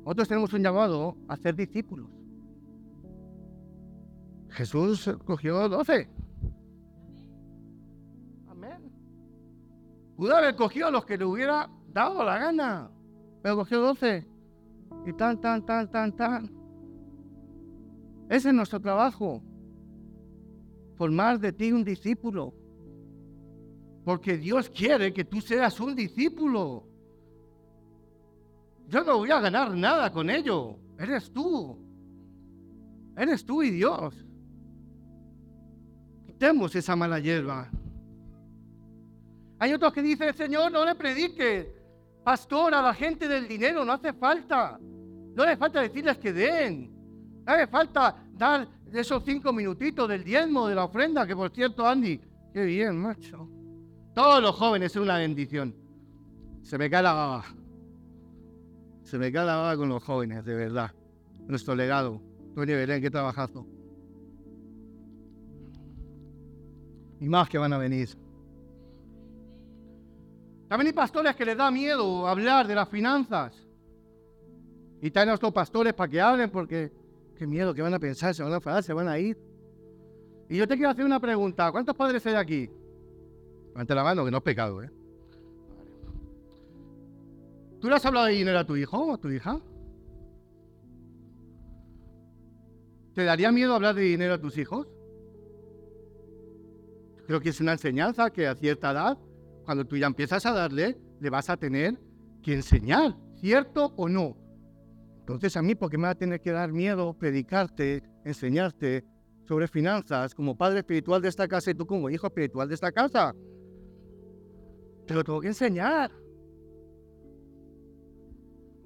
[0.04, 2.08] Nosotros tenemos un llamado a ser discípulos.
[4.48, 6.08] Jesús cogió 12.
[8.48, 8.92] Amén.
[10.16, 12.90] Pudo haber cogido a los que le hubiera dado la gana,
[13.42, 14.26] pero cogió 12
[15.06, 16.50] y tan, tan, tan, tan, tan.
[18.28, 19.42] Ese es nuestro trabajo.
[20.96, 22.54] Formar de ti un discípulo.
[24.04, 26.89] Porque Dios quiere que tú seas un discípulo.
[28.90, 30.76] Yo no voy a ganar nada con ello.
[30.98, 31.79] Eres tú.
[33.16, 34.14] Eres tú y Dios.
[36.26, 37.70] Quitemos esa mala hierba.
[39.61, 41.72] Hay otros que dicen, Señor, no le predique.
[42.24, 44.79] Pastor, a la gente del dinero no hace falta.
[44.81, 46.90] No le falta decirles que den.
[47.46, 51.87] No le falta dar esos cinco minutitos del diezmo, de la ofrenda, que por cierto,
[51.87, 52.20] Andy,
[52.53, 53.48] qué bien, macho.
[54.14, 55.76] Todos los jóvenes son una bendición.
[56.62, 57.44] Se me cae la.
[59.11, 60.92] Se me baba con los jóvenes, de verdad.
[61.49, 62.23] Nuestro legado.
[62.55, 63.66] Tony Belén, qué trabajazo.
[67.18, 68.09] Y más que van a venir.
[70.68, 73.66] También hay pastores que les da miedo hablar de las finanzas.
[75.03, 76.92] Y traen a nuestros pastores para que hablen porque
[77.35, 79.37] qué miedo, qué van a pensar, se van a enfadar, se van a ir.
[80.49, 81.73] Y yo te quiero hacer una pregunta.
[81.73, 82.70] ¿Cuántos padres hay aquí?
[83.70, 84.99] Levante la mano, que no es pecado, ¿eh?
[87.81, 89.59] ¿Tú le has hablado de dinero a tu hijo o a tu hija?
[93.14, 94.87] ¿Te daría miedo hablar de dinero a tus hijos?
[97.27, 99.19] Creo que es una enseñanza que a cierta edad
[99.64, 101.99] cuando tú ya empiezas a darle, le vas a tener
[102.43, 104.37] que enseñar, ¿cierto o no?
[105.21, 109.05] Entonces a mí, ¿por qué me va a tener que dar miedo predicarte, enseñarte
[109.47, 112.90] sobre finanzas como padre espiritual de esta casa y tú como hijo espiritual de esta
[112.90, 113.35] casa?
[115.07, 116.11] Te lo tengo que enseñar.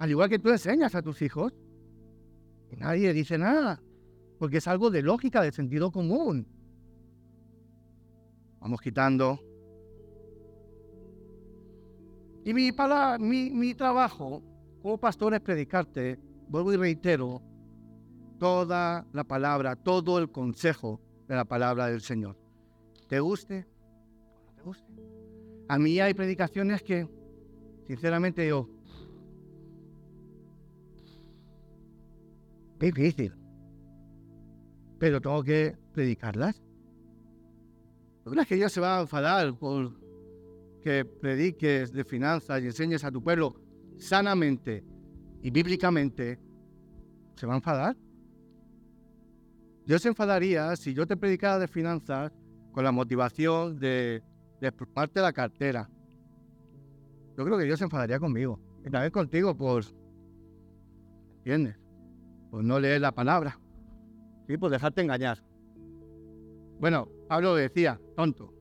[0.05, 1.55] Al igual que tú enseñas a tus hijos.
[2.71, 3.83] Y nadie dice nada.
[4.39, 6.47] Porque es algo de lógica, de sentido común.
[8.61, 9.41] Vamos quitando
[12.45, 12.71] y mi,
[13.21, 14.43] mi, mi trabajo
[14.83, 17.41] como pastor es predicarte, vuelvo y reitero,
[18.39, 22.37] toda la palabra, todo el consejo de la palabra del Señor.
[23.09, 23.67] ¿Te guste
[24.45, 24.93] no te guste?
[25.69, 27.09] A mí hay predicaciones que,
[27.87, 28.69] sinceramente, yo.
[32.85, 33.33] Difícil.
[34.99, 36.63] Pero tengo que predicarlas.
[38.25, 39.93] ¿No crees que Dios se va a enfadar por
[40.83, 43.55] que prediques de finanzas y enseñes a tu pueblo
[43.97, 44.85] sanamente
[45.41, 46.39] y bíblicamente,
[47.37, 47.97] ¿se va a enfadar?
[49.87, 52.33] Dios se enfadaría si yo te predicara de finanzas
[52.73, 54.23] con la motivación de,
[54.61, 54.73] de
[55.23, 55.89] la cartera.
[57.37, 59.85] Yo creo que Dios se enfadaría conmigo y también contigo por,
[61.39, 61.84] ¿entiendes?
[62.55, 63.59] Pues no leer la palabra.
[64.47, 65.43] Sí, pues dejarte engañar.
[66.79, 68.55] Bueno, Pablo decía, tonto.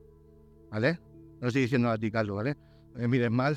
[0.68, 0.98] ¿Vale?
[1.40, 2.56] No estoy diciendo a ti, Carlos, ¿vale?
[2.96, 3.56] Mires mal.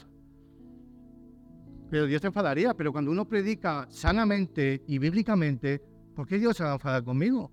[1.89, 2.76] Pero Dios se enfadaría.
[2.76, 5.82] Pero cuando uno predica sanamente y bíblicamente,
[6.15, 7.52] ¿por qué Dios se va a enfadar conmigo?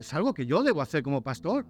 [0.00, 1.68] Es algo que yo debo hacer como pastor.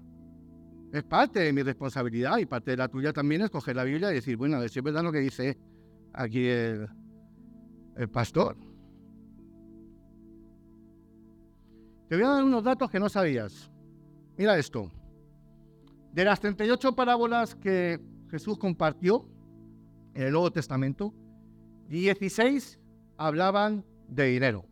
[0.95, 4.13] Es parte de mi responsabilidad y parte de la tuya también es coger la Biblia
[4.13, 5.59] y decir, bueno, a ver es verdad lo que dice
[6.15, 6.89] aquí el,
[7.99, 8.57] el pastor.
[12.09, 13.69] Te voy a dar unos datos que no sabías.
[14.37, 14.93] Mira esto.
[16.13, 19.29] De las 38 parábolas que Jesús compartió
[20.15, 21.13] en el Nuevo Testamento,
[21.89, 22.79] 16
[23.17, 24.65] hablaban de dinero.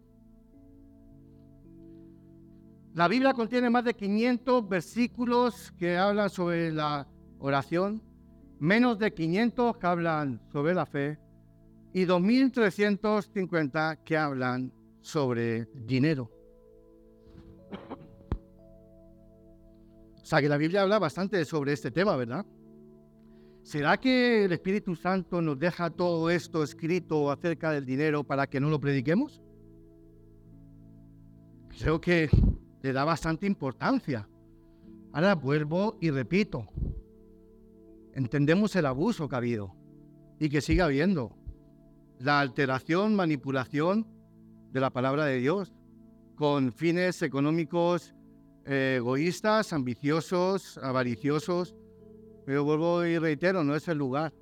[2.94, 7.09] La Biblia contiene más de 500 versículos que hablan sobre la
[7.40, 8.01] oración,
[8.61, 11.18] menos de 500 que hablan sobre la fe
[11.92, 16.34] y 2.350 que hablan sobre dinero.
[20.24, 22.46] O sea que la Biblia habla bastante sobre este tema, ¿verdad?
[23.62, 28.58] ¿Será que el Espíritu Santo nos deja todo esto escrito acerca del dinero para que
[28.58, 29.42] no lo prediquemos?
[31.78, 32.30] Creo que
[32.80, 34.26] le da bastante importancia.
[35.12, 36.68] Ahora vuelvo y repito.
[38.14, 39.76] Entendemos el abuso que ha habido
[40.40, 41.37] y que sigue habiendo.
[42.18, 44.06] La alteración, manipulación
[44.72, 45.74] de la palabra de Dios
[46.34, 48.14] con fines económicos
[48.66, 51.74] eh, egoístas, ambiciosos, avariciosos.
[52.46, 54.33] Pero vuelvo y reitero, no es el lugar,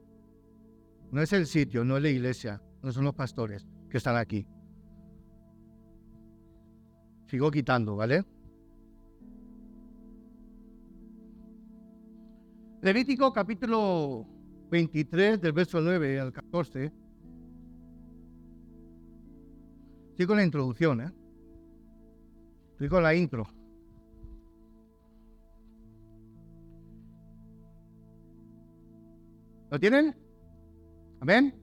[1.12, 4.46] no es el sitio, no es la iglesia, no son los pastores que están aquí.
[7.26, 8.24] Sigo quitando, ¿vale?
[12.82, 14.26] Levítico capítulo
[14.70, 16.92] 23 del verso 9 al 14.
[20.10, 21.12] Estoy con la introducción, ¿eh?
[22.72, 23.46] Estoy con la intro.
[29.72, 30.14] ¿Lo tienen?
[31.18, 31.54] ¿Amén?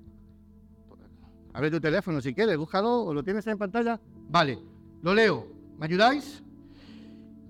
[1.54, 4.02] Abre tu teléfono si quieres, búscalo o lo tienes en pantalla.
[4.30, 4.58] Vale,
[5.04, 5.46] lo leo.
[5.78, 6.42] ¿Me ayudáis?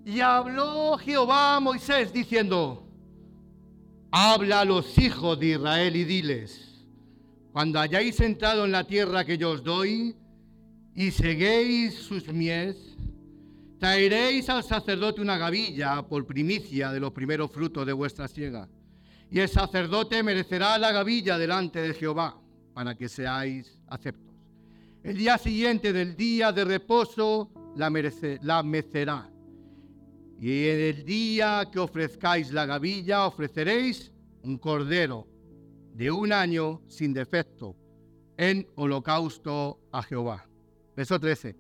[0.04, 2.86] Y habló Jehová a Moisés diciendo,
[4.12, 6.84] habla a los hijos de Israel y diles,
[7.54, 10.13] cuando hayáis entrado en la tierra que yo os doy
[10.93, 12.98] y seguéis sus mies,
[13.80, 18.67] traeréis al sacerdote una gavilla por primicia de los primeros frutos de vuestra siega.
[19.32, 22.39] Y el sacerdote merecerá la gavilla delante de Jehová
[22.74, 24.34] para que seáis aceptos.
[25.04, 27.92] El día siguiente del día de reposo la,
[28.42, 29.30] la mecerá.
[30.39, 34.12] Y en el día que ofrezcáis la gavilla, ofreceréis
[34.44, 35.28] un cordero
[35.94, 37.76] de un año sin defecto
[38.38, 40.48] en holocausto a Jehová.
[40.96, 41.56] Verso 13.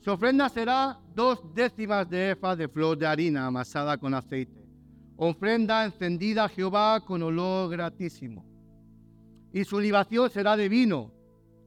[0.00, 4.59] Su ofrenda será dos décimas de efa de flor de harina amasada con aceite.
[5.22, 8.44] Ofrenda encendida a Jehová con olor gratísimo.
[9.52, 11.12] Y su libación será de vino,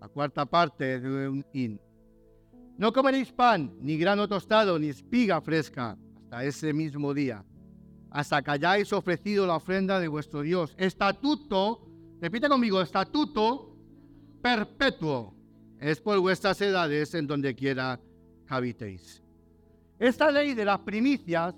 [0.02, 1.80] la cuarta parte de un hin
[2.78, 7.46] no comeréis pan, ni grano tostado, ni espiga fresca, hasta ese mismo día,
[8.10, 10.74] hasta que hayáis ofrecido la ofrenda de vuestro Dios.
[10.78, 11.88] Estatuto,
[12.20, 13.78] repite conmigo, estatuto
[14.42, 15.34] perpetuo,
[15.80, 18.00] es por vuestras edades en donde quiera
[18.48, 19.22] habitéis.
[20.00, 21.54] Esta ley de las primicias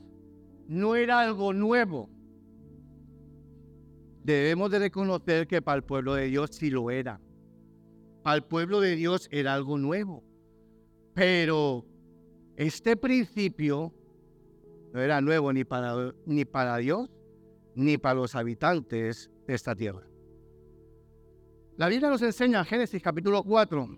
[0.68, 2.10] no era algo nuevo.
[4.24, 7.22] Debemos de reconocer que para el pueblo de Dios sí lo era.
[8.24, 10.24] Para el pueblo de Dios era algo nuevo.
[11.14, 11.86] Pero
[12.56, 13.94] este principio
[14.94, 17.10] no era nuevo ni para, ni para Dios
[17.76, 20.02] ni para los habitantes de esta tierra.
[21.78, 23.98] La Biblia nos enseña en Génesis capítulo 4.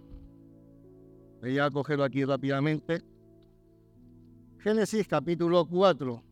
[1.41, 3.03] Voy a cogerlo aquí rápidamente.
[4.58, 6.23] Génesis capítulo 4.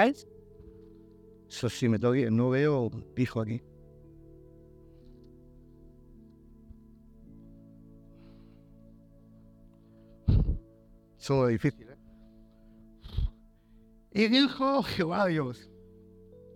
[0.00, 0.26] ¿Sabes?
[1.46, 3.60] Eso sí me toque, no veo pijo aquí.
[11.18, 11.98] Eso es difícil, ¿eh?
[14.12, 15.70] Y dijo Jehová Dios.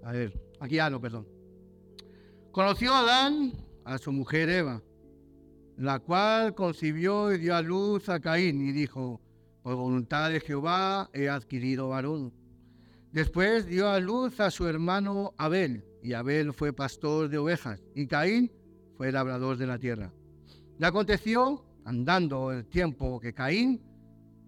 [0.03, 1.29] A ver, aquí ya no, perdón.
[2.51, 3.53] Conoció a Adán
[3.85, 4.83] a su mujer Eva,
[5.77, 9.21] la cual concibió y dio a luz a Caín y dijo,
[9.63, 12.44] por voluntad de Jehová he adquirido varón.
[13.15, 18.09] Después dio a luz a su hermano Abel, y Abel fue pastor de ovejas, y
[18.09, 18.51] Caín
[18.97, 20.13] fue labrador de la tierra.
[20.79, 23.81] Le aconteció, andando el tiempo, que Caín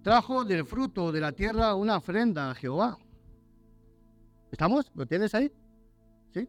[0.02, 2.98] trajo del fruto de la tierra una ofrenda a Jehová.
[4.50, 4.90] ¿Estamos?
[4.96, 5.52] ¿Lo tienes ahí?
[6.34, 6.48] ¿Sí?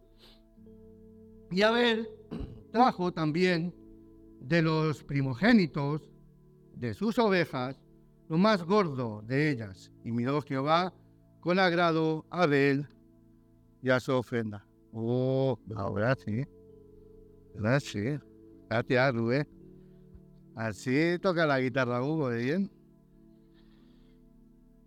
[1.52, 2.10] Y Abel
[2.72, 3.76] trajo también
[4.42, 6.10] de los primogénitos
[6.74, 7.80] de sus ovejas,
[8.28, 9.92] lo más gordo de ellas.
[10.04, 10.92] Y miró Jehová
[11.48, 12.86] con agrado a Abel
[13.82, 14.66] y a su ofrenda.
[14.92, 16.46] Oh, ahora sí.
[17.56, 18.20] Ahora sí.
[18.70, 19.48] Gracias, Rubén.
[20.58, 22.72] Así toca la guitarra Hugo, ¿de bien?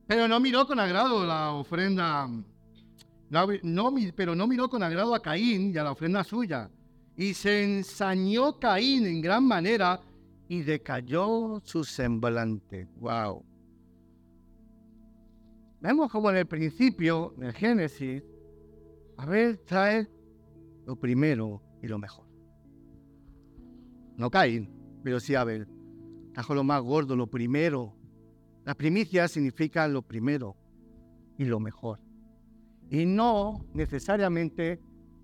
[0.06, 2.28] Pero no miró con agrado la ofrenda.
[3.30, 3.46] No,
[4.14, 6.70] pero no miró con agrado a Caín y a la ofrenda suya.
[7.16, 9.98] Y se ensañó Caín en gran manera
[10.46, 12.86] y decayó su semblante.
[12.96, 13.49] ¡Wow!
[15.80, 18.22] Vemos como en el principio, en el Génesis,
[19.16, 20.08] Abel trae
[20.86, 22.26] lo primero y lo mejor.
[24.16, 24.70] No Caín,
[25.02, 25.66] pero sí Abel.
[26.34, 27.94] Trajo lo más gordo, lo primero.
[28.64, 30.56] La primicia significa lo primero
[31.38, 32.00] y lo mejor.
[32.90, 34.80] Y no necesariamente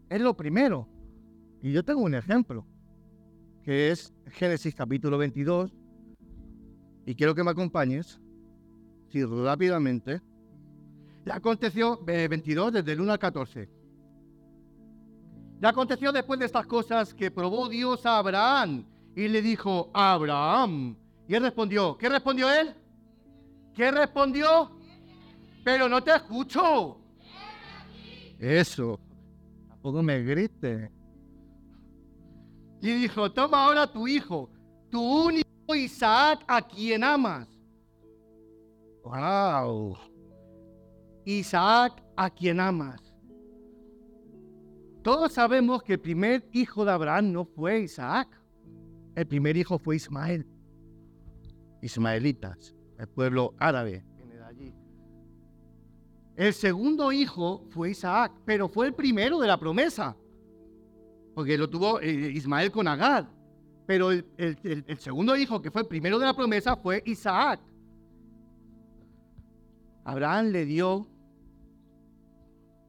[0.08, 0.88] es lo primero.
[1.60, 2.66] Y yo tengo un ejemplo
[3.62, 5.74] que es Génesis capítulo 22,
[7.04, 8.20] y quiero que me acompañes,
[9.08, 10.20] si rápidamente.
[11.26, 13.68] Ya aconteció, 22, desde el 1 al 14.
[15.60, 20.96] Ya aconteció después de estas cosas que probó Dios a Abraham y le dijo, Abraham.
[21.26, 22.72] Y él respondió, ¿qué respondió él?
[23.74, 24.70] ¿Qué respondió?
[25.64, 27.00] Pero no te escucho.
[28.38, 29.00] Eso.
[29.68, 30.92] Tampoco me grite.
[32.80, 34.48] Y dijo, toma ahora tu hijo,
[34.88, 37.48] tu único Isaac a quien amas.
[39.02, 39.98] Wow.
[41.26, 43.14] Isaac a quien amas.
[45.02, 48.28] Todos sabemos que el primer hijo de Abraham no fue Isaac.
[49.14, 50.46] El primer hijo fue Ismael.
[51.82, 54.02] Ismaelitas, el pueblo árabe.
[56.34, 60.16] El segundo hijo fue Isaac, pero fue el primero de la promesa
[61.36, 63.28] porque lo tuvo eh, Ismael con Agar.
[63.84, 64.24] Pero el,
[64.98, 67.60] segundo hijo, que fue el primero de la promesa, fue Isaac.
[70.02, 71.06] Abraham le dio,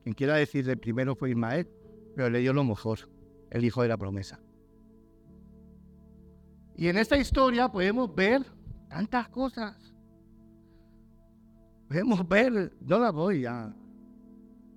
[0.08, 1.68] quien quiera decir el primero fue Ismael,
[2.16, 3.00] pero le dio lo mejor,
[3.50, 4.40] el hijo de la promesa.
[6.78, 8.42] Y en esta historia podemos ver
[8.88, 9.76] tantas cosas.
[11.90, 13.76] Podemos ver, no la voy a,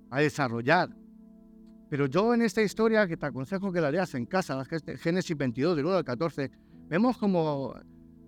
[0.09, 0.89] a desarrollar,
[1.89, 4.61] pero yo en esta historia, que te aconsejo que la leas en casa,
[4.97, 6.51] Génesis 22, del 1 al 14,
[6.89, 7.73] vemos como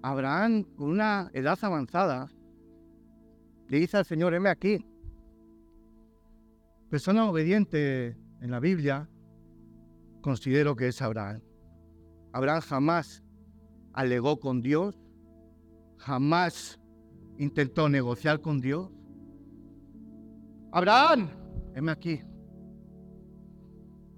[0.02, 2.32] Abraham, con una edad avanzada,
[3.68, 4.86] le dice al Señor, heme aquí.
[6.94, 9.10] Persona obediente en la Biblia,
[10.22, 11.42] considero que es Abraham.
[12.32, 13.24] Abraham jamás
[13.94, 15.02] alegó con Dios,
[15.98, 16.80] jamás
[17.40, 18.92] intentó negociar con Dios.
[20.72, 21.30] Abraham,
[21.74, 22.22] heme aquí.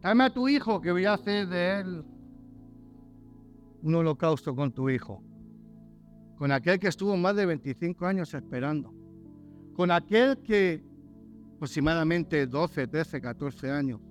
[0.01, 2.05] Dame a tu hijo que voy a hacer de él
[3.84, 5.23] un holocausto con tu hijo.
[6.36, 8.93] Con aquel que estuvo más de 25 años esperando.
[9.78, 10.84] Con aquel que
[11.55, 14.01] aproximadamente 12, 13, 14 años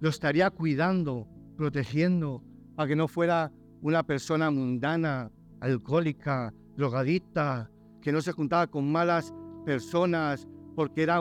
[0.00, 2.42] lo estaría cuidando, protegiendo,
[2.74, 3.52] para que no fuera
[3.82, 7.70] una persona mundana, alcohólica, drogadicta,
[8.00, 9.34] que no se juntaba con malas
[9.66, 11.20] personas, porque era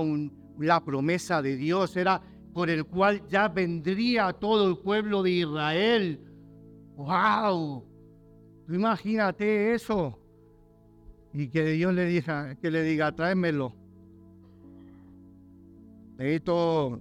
[0.60, 2.22] la promesa de Dios, era
[2.54, 6.22] por el cual ya vendría todo el pueblo de Israel.
[6.96, 7.86] ¡Wow!
[8.70, 10.20] imagínate eso.
[11.34, 13.76] Y que Dios le diga, que le diga, tráemelo.
[16.20, 17.00] Necesito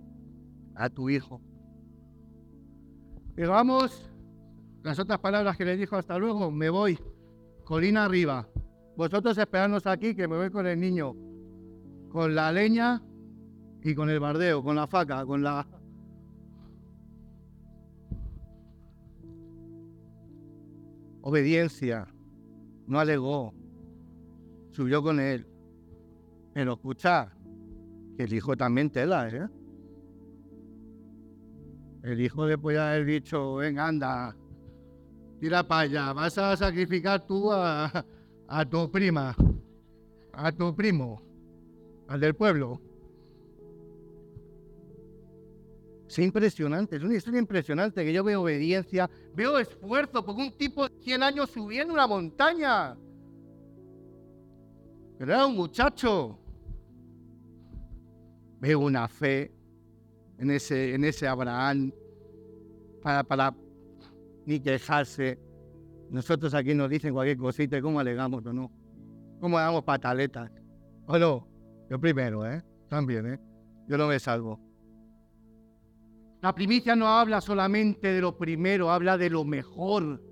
[0.77, 1.41] a tu hijo.
[3.35, 4.09] Pero vamos,
[4.85, 6.97] las otras palabras que le dijo hasta luego, me voy,
[7.64, 8.49] colina arriba.
[8.97, 11.16] Vosotros esperadnos aquí que me voy con el niño,
[12.11, 13.03] con la leña
[13.83, 15.66] y con el bardeo, con la faca, con la...
[21.23, 22.07] Obediencia,
[22.87, 23.53] no alegó,
[24.71, 25.45] subió con él.
[26.55, 27.38] Pero escucha, que
[28.19, 29.49] el hijo también tela, ¿eh?
[32.03, 34.37] El hijo después de haber dicho, venga, anda,
[35.41, 38.05] tira para allá, vas a sacrificar tú a,
[38.49, 39.37] a tu prima,
[40.33, 41.23] a tu primo,
[42.09, 42.81] al del pueblo.
[46.09, 50.89] Es impresionante, es una historia impresionante que yo veo obediencia, veo esfuerzo, porque un tipo
[50.89, 52.97] de 100 años subiendo una montaña.
[55.19, 56.39] Pero era un muchacho.
[58.61, 59.52] Veo una fe
[60.38, 61.92] en ese, en ese Abraham
[63.02, 63.54] para, para
[64.46, 65.38] ni quejarse.
[66.11, 68.72] Nosotros aquí nos dicen cualquier cosita, ¿cómo alegamos o no?
[69.40, 70.50] ¿Cómo damos pataletas?
[71.06, 71.46] ¿O no?
[71.90, 72.62] Yo primero, ¿eh?
[72.88, 73.40] También, ¿eh?
[73.86, 74.61] Yo no me salvo.
[76.40, 80.22] La primicia no habla solamente de lo primero, habla de lo mejor.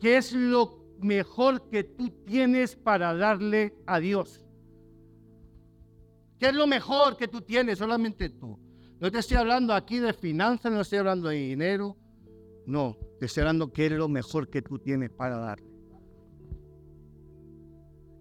[0.00, 4.43] ¿Qué es lo mejor que tú tienes para darle a Dios?
[6.38, 7.78] ¿Qué es lo mejor que tú tienes?
[7.78, 8.58] Solamente tú.
[9.00, 11.96] No te estoy hablando aquí de finanzas, no estoy hablando de dinero.
[12.66, 15.68] No, te estoy hablando qué es lo mejor que tú tienes para darle.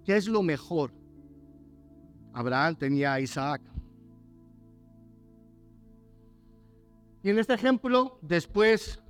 [0.03, 0.91] ¿Qué es lo mejor?
[2.33, 3.61] Abraham tenía a Isaac.
[7.23, 9.01] Y en este ejemplo, después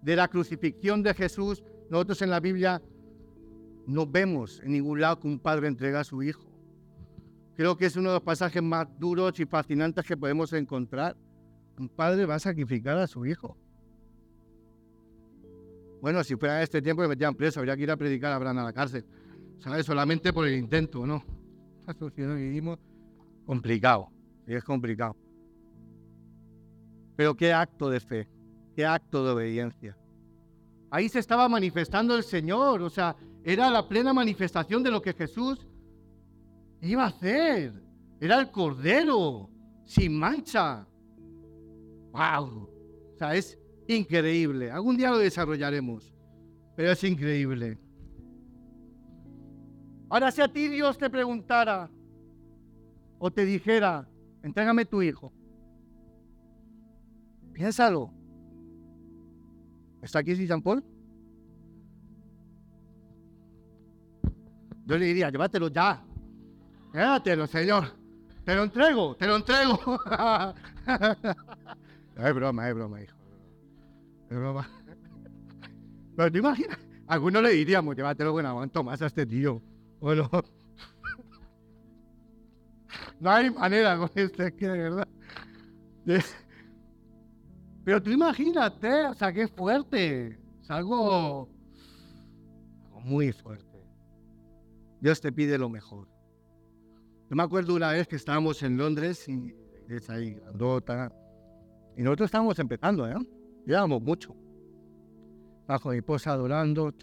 [0.00, 2.80] de la crucifixión de Jesús, nosotros en la Biblia
[3.86, 6.47] no vemos en ningún lado que un padre entrega a su hijo.
[7.58, 11.16] Creo que es uno de los pasajes más duros y fascinantes que podemos encontrar.
[11.76, 13.56] Un padre va a sacrificar a su hijo.
[16.00, 18.58] Bueno, si fuera este tiempo que metían preso, habría que ir a predicar a Abraham
[18.58, 19.04] a la cárcel.
[19.58, 19.84] ¿Sabes?
[19.84, 21.24] Solamente por el intento, ¿no?
[21.84, 22.78] La sociedad que vivimos,
[23.44, 24.08] complicado.
[24.46, 25.16] Y es complicado.
[27.16, 28.28] Pero qué acto de fe,
[28.76, 29.98] qué acto de obediencia.
[30.92, 35.12] Ahí se estaba manifestando el Señor, o sea, era la plena manifestación de lo que
[35.12, 35.66] Jesús
[36.80, 37.72] iba a hacer.
[38.20, 39.50] Era el Cordero,
[39.84, 40.86] sin mancha.
[42.12, 42.68] ¡Wow!
[43.14, 44.70] O sea, es increíble.
[44.70, 46.14] Algún día lo desarrollaremos,
[46.76, 47.78] pero es increíble.
[50.10, 51.90] Ahora, si a ti Dios te preguntara
[53.18, 54.08] o te dijera,
[54.42, 55.32] entrégame tu hijo,
[57.58, 58.12] Piénsalo.
[60.00, 60.84] ¿Está aquí Jean Paul?
[64.86, 66.07] Yo le diría, llévatelo ya.
[66.98, 67.92] Llévatelo, Señor.
[68.44, 69.78] Te lo entrego, te lo entrego.
[72.16, 73.16] es broma, es broma, hijo.
[74.28, 74.68] Es broma.
[76.16, 76.76] Pero te imaginas,
[77.06, 79.62] algunos le diríamos, llévatelo, bueno, aguanto más a este tío.
[80.00, 80.28] Bueno.
[83.20, 85.08] no hay manera con este, que de verdad.
[87.84, 90.36] Pero tú imagínate, o sea, qué fuerte.
[90.60, 91.48] Es algo,
[93.04, 93.86] muy fuerte.
[95.00, 96.17] Dios te pide lo mejor.
[97.28, 99.54] Yo me acuerdo una vez que estábamos en Londres y
[99.88, 101.12] es ahí grandota.
[101.96, 103.16] Y nosotros estábamos empezando, ¿eh?
[103.66, 104.34] Llevábamos mucho.
[105.66, 106.94] Bajo mi esposa adorando.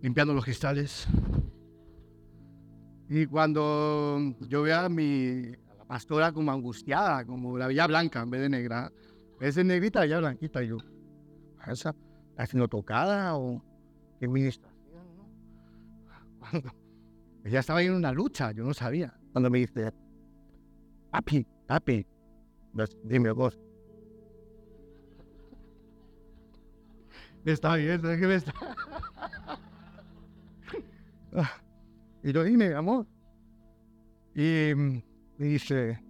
[0.00, 1.06] Limpiando los cristales.
[3.08, 5.52] Y cuando yo veía a mi,
[5.86, 8.92] pastora como angustiada, como la veía blanca en vez de negra.
[9.40, 10.62] Es negrita, ya blanquita.
[10.62, 10.78] Yo,
[11.66, 13.62] ¿esa está haciendo tocada o
[14.18, 14.73] qué administración?
[17.44, 19.14] ella estaba en una lucha, yo no sabía.
[19.32, 19.92] Cuando me dice,
[21.10, 22.06] papi, papi,
[22.72, 23.58] pues, dime vos.
[27.44, 28.52] Me está viendo, es que me está.
[32.22, 33.06] y yo dime, amor.
[34.34, 35.04] Y me
[35.38, 36.02] dice,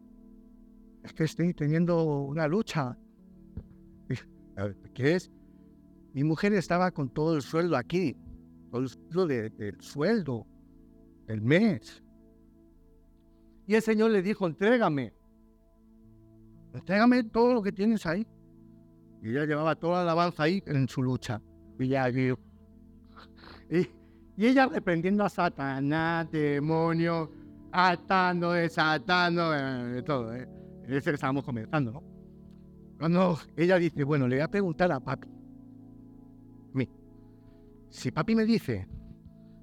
[1.02, 2.96] es que estoy teniendo una lucha.
[4.94, 5.30] ¿Qué es?
[6.12, 8.16] Mi mujer estaba con todo el sueldo aquí,
[8.88, 10.46] sueldo del sueldo,
[11.26, 12.02] del mes.
[13.66, 15.12] Y el Señor le dijo, entrégame,
[16.74, 18.26] entrégame todo lo que tienes ahí.
[19.22, 21.40] Y ella llevaba toda la alabanza ahí en su lucha.
[21.78, 22.34] Y, ya, y,
[24.36, 27.30] y ella reprendiendo a Satanás, demonio,
[27.72, 30.34] atando, desatando, de todo.
[30.34, 30.46] ¿eh?
[30.86, 32.02] Ese que estábamos comenzando, ¿no?
[32.98, 35.28] Cuando ella dice, bueno, le voy a preguntar a papi.
[37.94, 38.88] Si papi me dice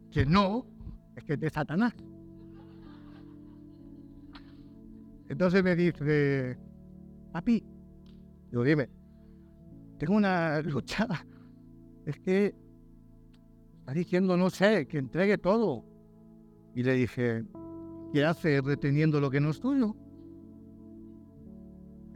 [0.10, 0.66] que no,
[1.16, 1.94] es que es de Satanás.
[5.28, 6.58] Entonces me dice,
[7.32, 7.64] papi,
[8.50, 8.90] digo, dime,
[9.98, 11.08] tengo una lucha.
[12.06, 12.56] Es que
[13.80, 15.86] está diciendo, no sé, que entregue todo.
[16.74, 17.46] Y le dije,
[18.12, 19.96] ¿Qué hace reteniendo lo que no es tuyo?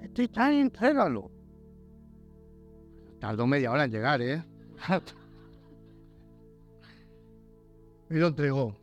[0.02, 1.32] Este está, entrégalo.
[3.20, 4.44] Tardó media hora en llegar, ¿eh?
[8.10, 8.78] y lo entregó.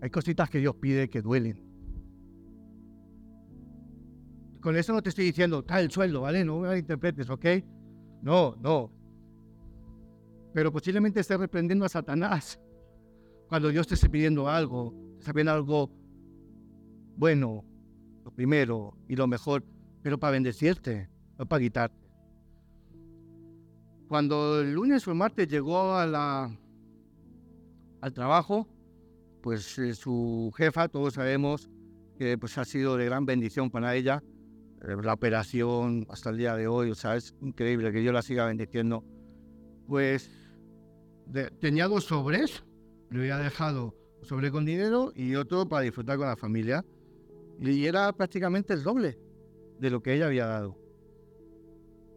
[0.00, 1.62] Hay cositas que Dios pide que duelen.
[4.60, 6.44] Con eso no te estoy diciendo, está el sueldo, ¿vale?
[6.44, 7.44] No me interpretes, ¿ok?
[8.22, 8.90] No, no.
[10.52, 12.60] Pero posiblemente esté reprendiendo a Satanás
[13.48, 15.90] cuando Dios te esté pidiendo algo sabiendo algo
[17.16, 17.64] bueno,
[18.24, 19.64] lo primero y lo mejor,
[20.02, 21.08] pero para bendecirte,
[21.38, 22.04] no para quitarte.
[24.08, 26.56] Cuando el lunes o el martes llegó a la,
[28.04, 28.68] al trabajo,
[29.40, 31.70] pues eh, su jefa, todos sabemos
[32.18, 34.22] que pues, ha sido de gran bendición para ella,
[34.82, 38.20] eh, la operación hasta el día de hoy, o sea, es increíble que Dios la
[38.20, 39.02] siga bendiciendo.
[39.88, 40.30] Pues
[41.60, 42.62] tenía dos sobres,
[43.08, 46.84] le había dejado sobre con dinero y otro para disfrutar con la familia.
[47.58, 49.18] Y era prácticamente el doble
[49.78, 50.76] de lo que ella había dado.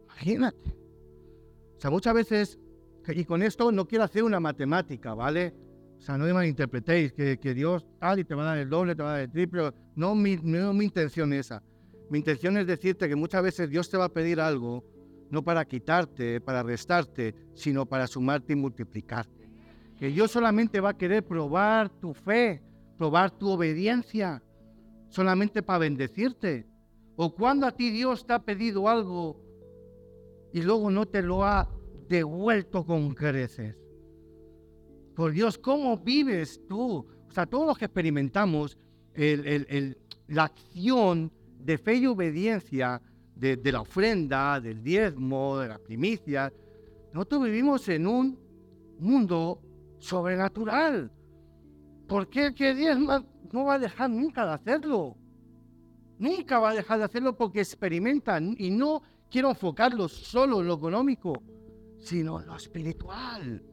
[0.04, 0.76] Imagínate.
[1.76, 2.58] O sea, muchas veces,
[3.06, 5.54] y con esto no quiero hacer una matemática, ¿vale?
[5.98, 8.68] O sea, no me malinterpretéis, que, que Dios tal y te va a dar el
[8.68, 9.72] doble, te va a dar el triple.
[9.96, 11.62] No mi, no mi intención es esa.
[12.10, 14.84] Mi intención es decirte que muchas veces Dios te va a pedir algo,
[15.30, 19.50] no para quitarte, para restarte, sino para sumarte y multiplicarte.
[19.98, 22.62] Que Dios solamente va a querer probar tu fe,
[22.96, 24.42] probar tu obediencia,
[25.08, 26.66] solamente para bendecirte.
[27.16, 29.42] O cuando a ti Dios te ha pedido algo
[30.52, 31.68] y luego no te lo ha
[32.08, 33.76] devuelto con creces.
[35.18, 37.04] Por Dios, ¿cómo vives tú?
[37.28, 38.78] O sea, todos los que experimentamos
[40.28, 43.02] la acción de fe y obediencia
[43.34, 46.52] de, la ofrenda, del diezmo, de la primicia,
[47.12, 48.38] nosotros vivimos en un
[49.00, 49.60] mundo
[49.98, 51.10] sobrenatural.
[52.06, 55.16] ¿Por qué el que diezma no va a dejar nunca de hacerlo?
[56.16, 60.74] Nunca va a dejar de hacerlo porque experimentan y no quiero enfocarlo solo en lo
[60.74, 61.42] económico,
[61.98, 63.64] sino en lo espiritual.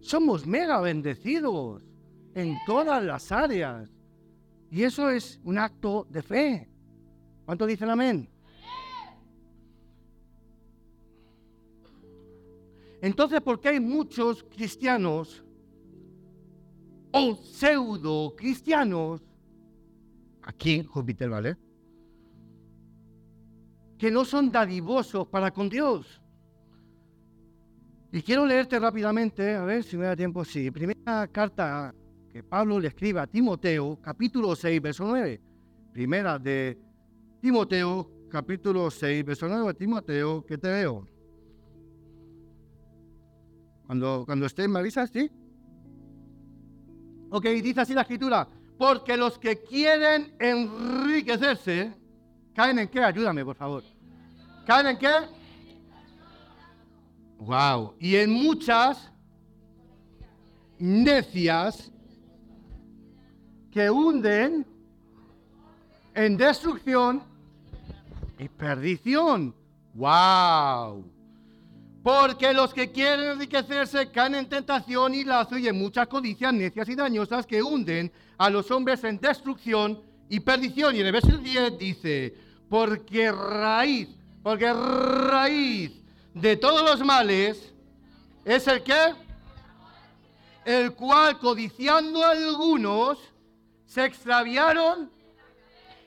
[0.00, 1.84] Somos mega bendecidos
[2.34, 3.90] en todas las áreas.
[4.70, 6.68] Y eso es un acto de fe.
[7.44, 8.28] ¿Cuánto dicen amén?
[13.00, 15.44] Entonces, ¿por qué hay muchos cristianos
[17.12, 19.22] o pseudo cristianos
[20.42, 21.56] aquí en Júpiter, ¿vale?
[23.98, 26.20] Que no son dadivosos para con Dios.
[28.10, 30.42] Y quiero leerte rápidamente, a ver si me da tiempo.
[30.44, 31.94] Sí, primera carta
[32.32, 35.40] que Pablo le escribe a Timoteo, capítulo 6, verso 9.
[35.92, 36.78] Primera de
[37.42, 39.74] Timoteo, capítulo 6, verso 9.
[39.74, 41.06] Timoteo, ¿qué te veo?
[43.84, 45.30] Cuando, cuando estés, me avisas, ¿sí?
[47.30, 48.48] Ok, dice así la escritura.
[48.78, 51.92] Porque los que quieren enriquecerse,
[52.54, 53.02] ¿caen en qué?
[53.02, 53.82] Ayúdame, por favor.
[54.66, 55.37] ¿Caen en qué?
[57.38, 57.94] Wow.
[57.98, 59.10] Y en muchas
[60.78, 61.90] necias
[63.70, 64.66] que hunden
[66.14, 67.22] en destrucción
[68.38, 69.54] y perdición.
[69.94, 71.04] Wow.
[72.02, 76.88] Porque los que quieren enriquecerse caen en tentación y lazo y en muchas codicias necias
[76.88, 80.96] y dañosas que hunden a los hombres en destrucción y perdición.
[80.96, 82.34] Y en el verso 10 dice,
[82.68, 84.08] porque raíz,
[84.42, 85.98] porque raíz
[86.34, 87.72] de todos los males
[88.44, 89.14] es el que,
[90.64, 93.18] el cual codiciando algunos
[93.86, 95.10] se extraviaron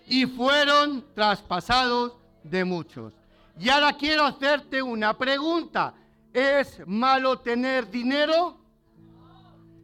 [0.08, 2.14] y fueron traspasados
[2.44, 3.14] de muchos.
[3.60, 5.94] Y ahora quiero hacerte una pregunta.
[6.34, 8.58] ¿Es malo tener dinero?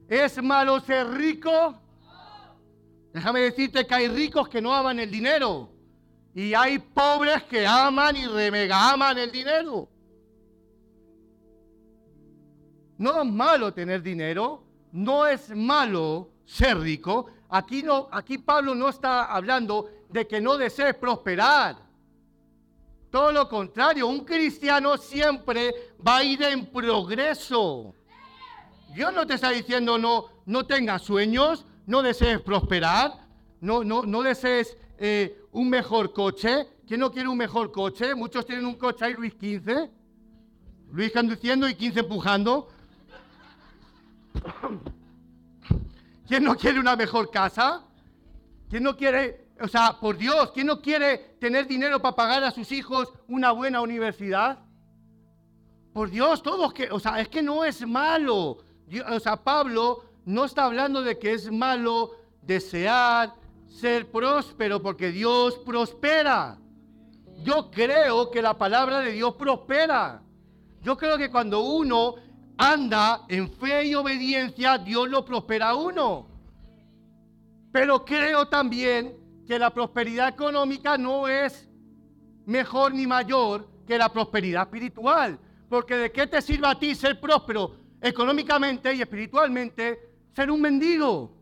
[0.08, 1.80] ¿Es malo ser rico?
[3.14, 5.70] Déjame decirte que hay ricos que no aman el dinero.
[6.34, 9.90] Y hay pobres que aman y remega aman el dinero.
[12.98, 17.28] No es malo tener dinero, no es malo ser rico.
[17.50, 21.78] Aquí, no, aquí Pablo no está hablando de que no desees prosperar.
[23.10, 25.74] Todo lo contrario, un cristiano siempre
[26.06, 27.94] va a ir en progreso.
[28.94, 33.28] Dios no te está diciendo no, no tengas sueños, no desees prosperar,
[33.62, 36.68] no, no, no desees eh, un mejor coche.
[36.88, 38.16] ¿Quién no quiere un mejor coche?
[38.16, 39.90] Muchos tienen un coche ahí, Luis 15.
[40.92, 42.70] Luis conduciendo y 15 empujando.
[46.28, 47.84] ¿Quién no quiere una mejor casa?
[48.70, 52.52] ¿Quién no quiere, o sea, por Dios, quién no quiere tener dinero para pagar a
[52.52, 54.60] sus hijos una buena universidad?
[55.94, 58.58] Por Dios, todos que, o sea, es que no es malo.
[59.10, 62.12] o sea, Pablo no está hablando de que es malo
[62.42, 63.34] desear
[63.68, 66.58] ser próspero porque Dios prospera.
[67.44, 70.22] Yo creo que la palabra de Dios prospera.
[70.82, 72.16] Yo creo que cuando uno
[72.58, 76.28] anda en fe y obediencia, Dios lo prospera a uno.
[77.72, 81.70] Pero creo también que la prosperidad económica no es
[82.46, 85.40] mejor ni mayor que la prosperidad espiritual.
[85.70, 90.00] Porque de qué te sirve a ti ser próspero económicamente y espiritualmente
[90.36, 91.36] ser un mendigo.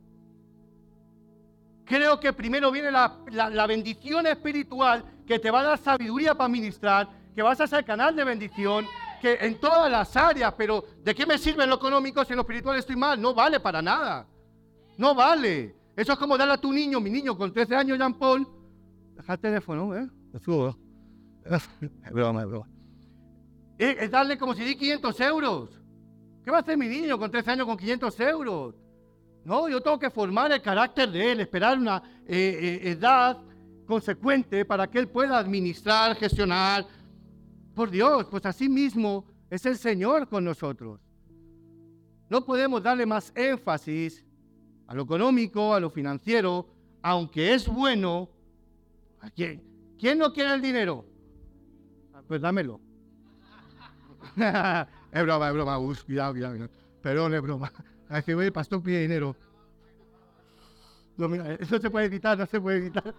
[1.86, 6.50] Creo que primero viene la, la bendición espiritual que te va a dar sabiduría para
[6.50, 8.86] ministrar, que vas a ser canal de bendición,
[9.22, 12.38] que en todas las áreas, pero ¿de qué me sirve en lo económico si en
[12.38, 13.22] lo espiritual estoy mal?
[13.22, 14.28] No vale para nada.
[14.98, 15.76] No vale.
[15.96, 18.48] Eso es como darle a tu niño, mi niño con 13 años, Jean Paul,
[19.16, 20.08] deja el teléfono, ¿eh?
[20.34, 20.46] Es
[22.12, 22.68] broma, es broma.
[23.78, 25.82] Es darle como si di 500 euros.
[26.44, 28.76] ¿Qué va a hacer mi niño con 13 años con 500 euros?
[29.44, 33.38] No, yo tengo que formar el carácter de él, esperar una eh, eh, edad
[33.86, 36.86] consecuente para que él pueda administrar, gestionar
[37.76, 41.02] Por Dios, pues así mismo es el Señor con nosotros.
[42.30, 44.26] No podemos darle más énfasis
[44.88, 46.68] a lo económico, a lo financiero,
[47.02, 48.30] aunque es bueno.
[49.36, 49.62] quién?
[50.00, 51.06] ¿Quién no quiere el dinero?
[52.14, 52.80] Ah, pues dámelo.
[55.12, 55.78] es broma, es broma.
[56.06, 56.70] cuidado, cuidado,
[57.02, 57.72] Perdón, es broma.
[58.08, 59.36] A decir, el pastor pide dinero.
[61.18, 63.14] No, mira, eso se puede evitar, no se puede evitar.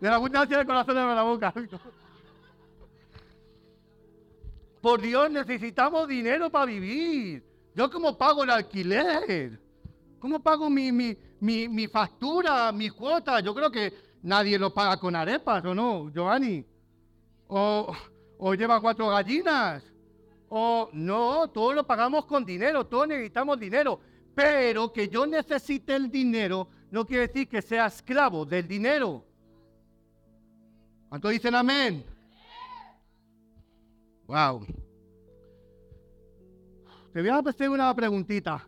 [0.00, 1.52] De la abundancia del corazón de la boca.
[4.84, 7.42] Por Dios, necesitamos dinero para vivir.
[7.74, 9.58] Yo cómo pago el alquiler.
[10.18, 13.40] ¿Cómo pago mi, mi, mi, mi factura, mi cuota?
[13.40, 16.66] Yo creo que nadie lo paga con arepas, ¿o no, Giovanni?
[17.46, 17.96] O,
[18.36, 19.82] o lleva cuatro gallinas.
[20.50, 24.00] O no, todo lo pagamos con dinero, todos necesitamos dinero.
[24.34, 29.24] Pero que yo necesite el dinero no quiere decir que sea esclavo del dinero.
[31.08, 32.04] ¿Cuántos dicen amén?
[34.26, 34.66] Wow.
[37.12, 38.66] Te voy a hacer una preguntita.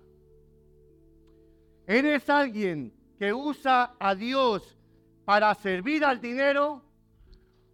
[1.86, 4.76] ¿Eres alguien que usa a Dios
[5.24, 6.82] para servir al dinero?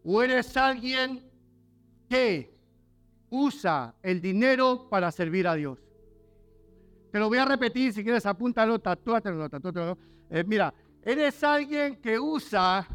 [0.04, 1.22] ¿O eres alguien
[2.08, 2.54] que
[3.30, 5.78] usa el dinero para servir a Dios?
[7.10, 9.98] Te lo voy a repetir, si quieres apúntalo, tatúatelo, tatúatelo.
[10.30, 10.72] Eh, mira,
[11.02, 12.86] eres alguien que usa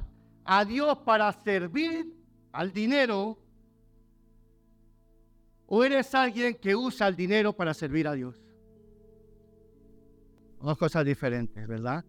[0.44, 2.12] a Dios para servir
[2.52, 3.38] al dinero
[5.68, 8.42] o eres alguien que usa el dinero para servir a Dios.
[10.62, 12.04] Dos cosas diferentes, ¿verdad?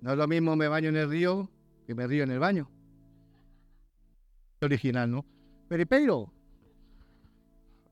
[0.00, 1.50] No es lo mismo me baño en el río
[1.86, 2.70] que me río en el baño.
[4.60, 5.24] Original, ¿no?
[5.68, 6.32] Peripeiro.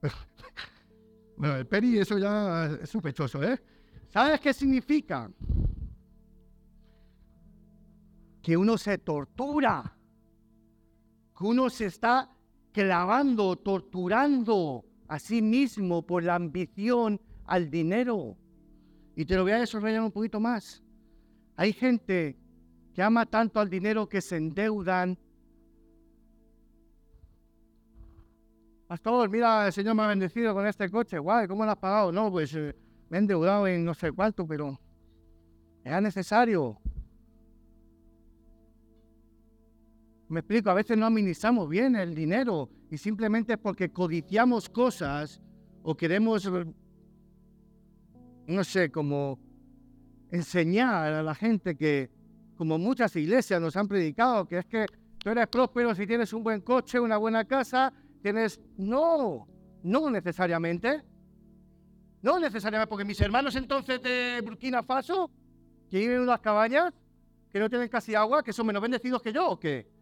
[1.36, 3.60] bueno, el peri, eso ya es sospechoso, ¿eh?
[4.08, 5.30] ¿Sabes qué significa?
[8.42, 9.96] Que uno se tortura,
[11.36, 12.28] que uno se está
[12.72, 18.36] clavando, torturando a sí mismo por la ambición al dinero.
[19.14, 20.82] Y te lo voy a desarrollar un poquito más.
[21.56, 22.36] Hay gente
[22.94, 25.18] que ama tanto al dinero que se endeudan.
[28.86, 31.18] Pastor, mira, el Señor me ha bendecido con este coche.
[31.18, 32.12] Guay, ¿cómo lo has pagado?
[32.12, 32.74] No, pues eh,
[33.08, 34.78] me he endeudado en no sé cuánto, pero
[35.84, 36.81] era necesario.
[40.32, 45.42] Me explico, a veces no administramos bien el dinero y simplemente porque codiciamos cosas
[45.82, 46.50] o queremos,
[48.46, 49.38] no sé, como
[50.30, 52.10] enseñar a la gente que,
[52.56, 54.86] como muchas iglesias nos han predicado, que es que
[55.18, 58.58] tú eres próspero si tienes un buen coche, una buena casa, tienes...
[58.78, 59.46] No,
[59.82, 61.02] no necesariamente.
[62.22, 65.30] No necesariamente, porque mis hermanos entonces de Burkina Faso,
[65.90, 66.94] que viven en unas cabañas,
[67.50, 70.00] que no tienen casi agua, que son menos bendecidos que yo, ¿o qué?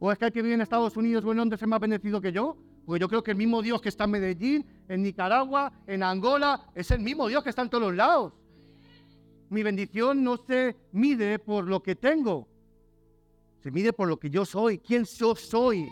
[0.00, 2.20] ¿O es que el que vive en Estados Unidos o en Londres es más bendecido
[2.20, 2.56] que yo?
[2.86, 6.70] Porque yo creo que el mismo Dios que está en Medellín, en Nicaragua, en Angola,
[6.74, 8.32] es el mismo Dios que está en todos los lados.
[9.50, 12.46] Mi bendición no se mide por lo que tengo,
[13.62, 15.88] se mide por lo que yo soy, quién yo soy.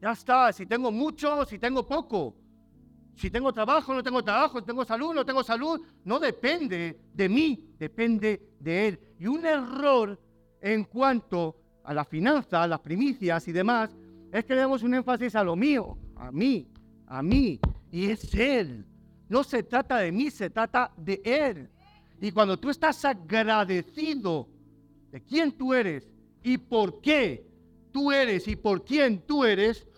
[0.00, 2.34] Ya está, si tengo mucho, si tengo poco.
[3.16, 7.28] Si tengo trabajo, no tengo trabajo, si tengo salud, no tengo salud, no depende de
[7.28, 9.00] mí, depende de Él.
[9.18, 10.16] Y un error
[10.60, 11.56] en cuanto
[11.88, 13.96] a la finanza, a las primicias y demás,
[14.30, 16.68] es que le damos un énfasis a lo mío, a mí,
[17.06, 17.58] a mí,
[17.90, 18.84] y es Él.
[19.30, 21.70] No se trata de mí, se trata de Él.
[22.20, 24.50] Y cuando tú estás agradecido
[25.10, 26.06] de quién tú eres
[26.42, 27.46] y por qué
[27.90, 29.88] tú eres y por quién tú eres,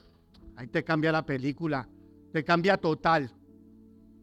[0.55, 1.89] ahí te cambia la película,
[2.33, 3.33] te cambia total.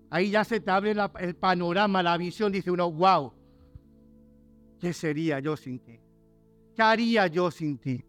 [0.10, 3.34] Ahí ya se te abre el panorama, la visión, dice uno, wow,
[4.80, 6.00] ¿qué sería yo sin ti?
[6.78, 8.06] ¿Qué haría yo sin ti?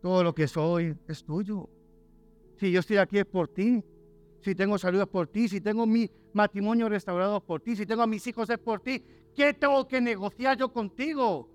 [0.00, 1.68] Todo lo que soy es tuyo.
[2.56, 3.82] Si yo estoy aquí es por ti.
[4.40, 5.48] Si tengo salud es por ti.
[5.48, 7.74] Si tengo mi matrimonio restaurado es por ti.
[7.74, 9.02] Si tengo a mis hijos es por ti.
[9.34, 11.50] ¿Qué tengo que negociar yo contigo?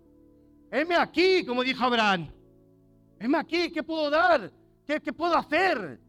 [0.70, 2.30] Heme aquí, como dijo Abraham.
[3.18, 4.52] Heme aquí, ¿qué puedo dar?
[4.86, 6.02] ¿Qué, puedo hacer?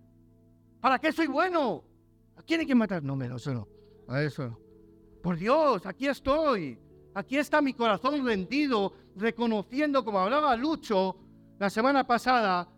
[0.80, 1.84] ¿Para qué soy bueno?
[2.34, 3.00] ¿A quién hay que matar?
[3.00, 3.68] No, menos eso no.
[4.08, 4.58] A eso
[5.22, 6.80] Por Dios, aquí estoy.
[7.16, 11.16] Aquí está mi corazón rendido, reconociendo, como hablaba Lucho
[11.58, 12.68] la semana pasada,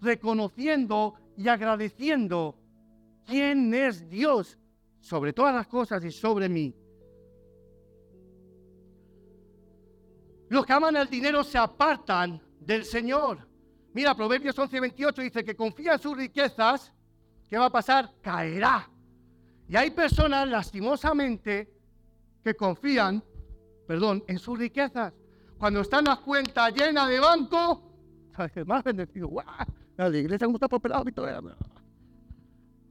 [0.00, 2.56] reconociendo y agradeciendo
[3.26, 4.56] quién es Dios
[4.98, 6.74] sobre todas las cosas y sobre mí.
[10.48, 13.46] Los que aman el dinero se apartan del Señor.
[13.92, 16.94] Mira, Proverbios 11:28 dice que confía en sus riquezas,
[17.46, 18.10] ¿qué va a pasar?
[18.22, 18.88] Caerá.
[19.68, 21.70] Y hay personas, lastimosamente,
[22.42, 23.22] que confían
[23.86, 25.12] perdón, en sus riquezas.
[25.58, 27.82] Cuando están las cuentas llenas de banco,
[28.36, 28.66] ¿sabes?
[28.66, 29.30] Más bendecido,
[29.96, 31.04] la iglesia como está prosperada,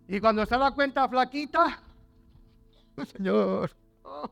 [0.07, 1.81] Y cuando se da cuenta flaquita,
[3.05, 3.71] Señor,
[4.03, 4.29] oh,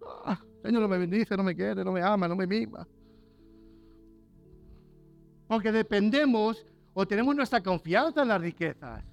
[0.00, 2.86] oh, Señor no me bendice, no me quiere, no me ama, no me mima.
[5.46, 9.04] Porque dependemos o tenemos nuestra confianza en las riquezas,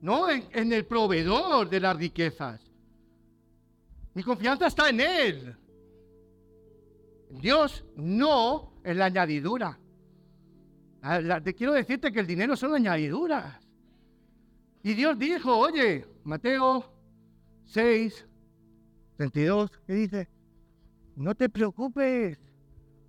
[0.00, 2.67] no en el proveedor de las riquezas.
[4.18, 5.56] Mi confianza está en Él.
[7.30, 9.78] Dios no es la añadidura.
[11.44, 13.64] te quiero decirte que el dinero son añadiduras.
[14.82, 16.92] Y Dios dijo, oye, Mateo
[17.66, 18.26] 6,
[19.18, 20.28] 32, ¿qué dice?
[21.14, 22.40] No te preocupes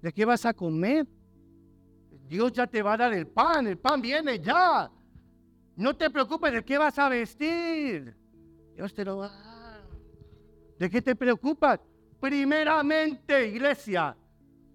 [0.03, 1.07] de qué vas a comer.
[2.27, 4.91] Dios ya te va a dar el pan, el pan viene ya.
[5.75, 8.15] No te preocupes de qué vas a vestir.
[8.75, 9.48] Dios te lo va a.
[10.79, 11.81] ¿De qué te preocupas?
[12.21, 14.15] Primeramente, iglesia,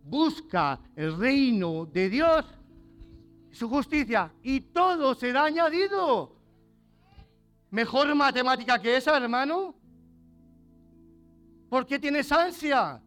[0.04, 2.44] busca el reino de Dios,
[3.50, 6.36] su justicia, y todo será añadido.
[7.70, 9.74] ¿Mejor matemática que esa, hermano?
[11.70, 13.02] ¿Por qué tienes ansia?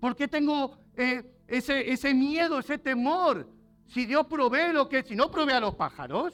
[0.00, 3.46] ¿Por qué tengo eh, ese, ese miedo, ese temor?
[3.88, 6.32] Si Dios provee lo que, si no provee a los pájaros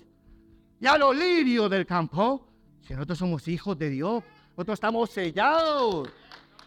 [0.81, 2.49] y a los lirios del campo,
[2.83, 4.23] si nosotros somos hijos de Dios,
[4.59, 6.09] nosotros estamos sellados.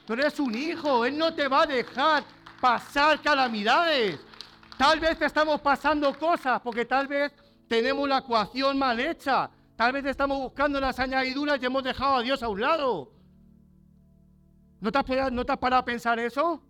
[0.05, 2.23] Tú eres un hijo, Él no te va a dejar
[2.61, 4.17] pasar calamidades.
[4.77, 7.33] Tal vez te estamos pasando cosas porque tal vez
[7.67, 9.51] tenemos la ecuación mal hecha.
[9.75, 13.11] Tal vez estamos buscando las añadiduras y hemos dejado a Dios a un lado.
[14.79, 16.63] ¿No te has, no te has parado a pensar eso?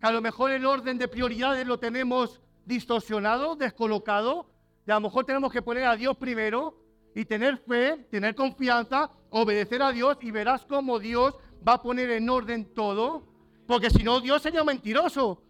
[0.00, 4.50] Que a lo mejor el orden de prioridades lo tenemos distorsionado, descolocado.
[4.84, 6.85] Y a lo mejor tenemos que poner a Dios primero
[7.16, 11.34] y tener fe, tener confianza, obedecer a Dios y verás cómo Dios
[11.66, 13.26] va a poner en orden todo,
[13.66, 15.42] porque si no, Dios sería mentiroso.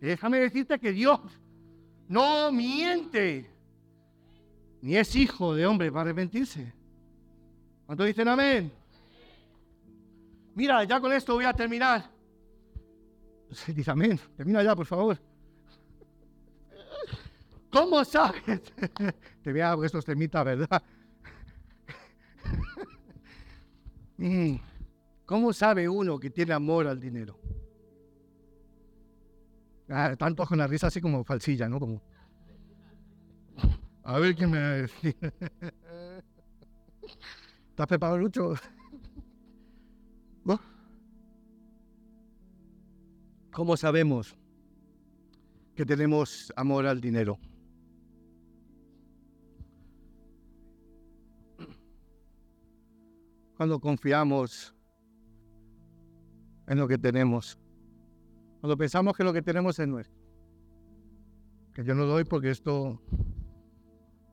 [0.00, 1.20] déjame decirte que Dios
[2.08, 3.48] no miente,
[4.80, 6.74] ni es hijo de hombre para arrepentirse.
[7.86, 8.72] ¿Cuántos dicen amén?
[10.56, 12.10] Mira, ya con esto voy a terminar.
[13.68, 14.18] Dice amén.
[14.36, 15.16] Termina ya, por favor.
[17.70, 18.60] ¿Cómo sabes?
[19.42, 20.82] Te vea estos temitas, ¿verdad?
[25.26, 27.38] ¿Cómo sabe uno que tiene amor al dinero?
[29.88, 31.80] Ah, tanto con la risa así como falsilla, ¿no?
[31.80, 32.02] Como...
[34.04, 35.16] A ver quién me va a decir.
[37.70, 38.54] ¿Estás preparado, Lucho?
[43.52, 44.34] ¿Cómo sabemos
[45.76, 47.38] que tenemos amor al dinero?
[53.62, 54.74] Cuando confiamos
[56.66, 57.56] en lo que tenemos.
[58.60, 60.18] Cuando pensamos que lo que tenemos es nuestro.
[61.72, 63.00] Que yo no doy porque esto,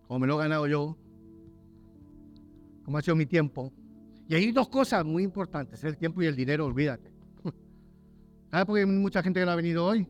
[0.08, 0.98] como me lo he ganado yo,
[2.84, 3.72] como ha sido mi tiempo.
[4.28, 7.14] Y hay dos cosas muy importantes, el tiempo y el dinero, olvídate.
[8.50, 10.08] ¿Sabes por qué mucha gente que no ha venido hoy?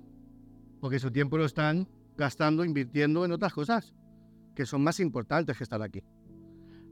[0.79, 3.93] Porque su tiempo lo están gastando, invirtiendo en otras cosas
[4.55, 6.01] que son más importantes que estar aquí.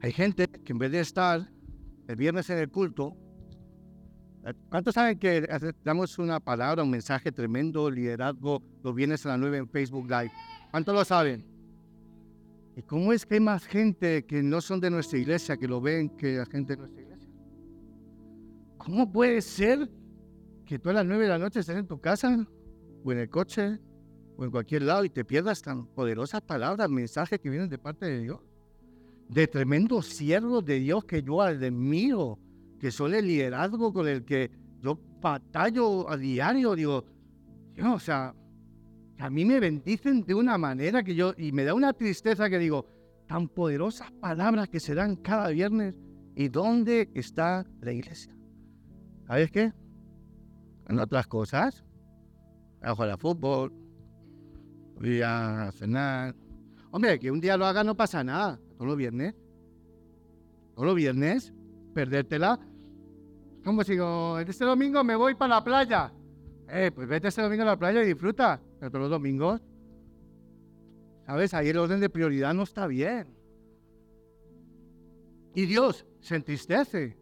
[0.02, 1.48] Hay gente que en vez de estar
[2.08, 3.16] el viernes en el culto,
[4.70, 5.46] ¿Cuántos saben que
[5.84, 10.30] damos una palabra, un mensaje tremendo, liderazgo, los viernes a las 9 en Facebook Live?
[10.70, 11.44] ¿Cuántos lo saben?
[12.76, 15.80] ¿Y cómo es que hay más gente que no son de nuestra iglesia que lo
[15.80, 17.28] ven que la gente de nuestra iglesia?
[18.78, 19.90] ¿Cómo puede ser
[20.64, 22.46] que tú a las 9 de la noche estés en tu casa
[23.04, 23.78] o en el coche
[24.36, 28.06] o en cualquier lado y te pierdas tan poderosas palabras, mensajes que vienen de parte
[28.06, 28.40] de Dios?
[29.28, 32.38] De tremendos siervos de Dios que yo admiro
[32.78, 34.50] que son el liderazgo con el que
[34.80, 37.04] yo batallo a diario, digo,
[37.92, 38.34] o sea,
[39.18, 42.58] a mí me bendicen de una manera que yo, y me da una tristeza que
[42.58, 42.86] digo,
[43.26, 45.94] tan poderosas palabras que se dan cada viernes,
[46.36, 48.34] ¿y dónde está la iglesia?
[49.26, 49.72] ¿Sabes qué?
[50.88, 51.84] En otras cosas,
[52.80, 53.72] a jugar a fútbol,
[54.94, 56.34] voy a cenar.
[56.92, 59.34] Hombre, que un día lo haga no pasa nada, todos los viernes.
[60.74, 61.52] Todos los viernes
[61.92, 62.60] perdértela.
[63.64, 66.12] Como digo, este domingo me voy para la playa.
[66.68, 68.60] Eh, pues vete este domingo a la playa y disfruta.
[68.78, 69.60] Pero todos los domingos,
[71.26, 71.52] ¿sabes?
[71.54, 73.26] Ahí el orden de prioridad no está bien.
[75.54, 77.16] Y Dios se entristece,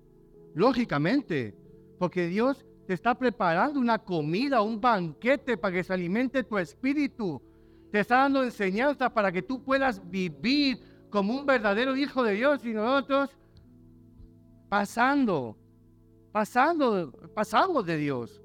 [0.55, 1.57] lógicamente,
[1.99, 7.41] porque Dios te está preparando una comida, un banquete para que se alimente tu espíritu.
[7.91, 12.63] Te está dando enseñanza para que tú puedas vivir como un verdadero hijo de Dios
[12.63, 13.31] y nosotros
[14.69, 15.57] pasando,
[16.31, 18.43] pasando, pasamos de Dios.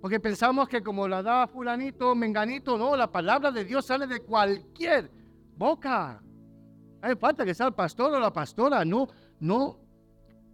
[0.00, 4.20] Porque pensamos que como la da fulanito, menganito, no, la palabra de Dios sale de
[4.20, 5.10] cualquier
[5.58, 6.22] boca.
[7.02, 8.82] Hay falta que sea el pastor o la pastora.
[8.86, 9.06] No,
[9.38, 9.78] no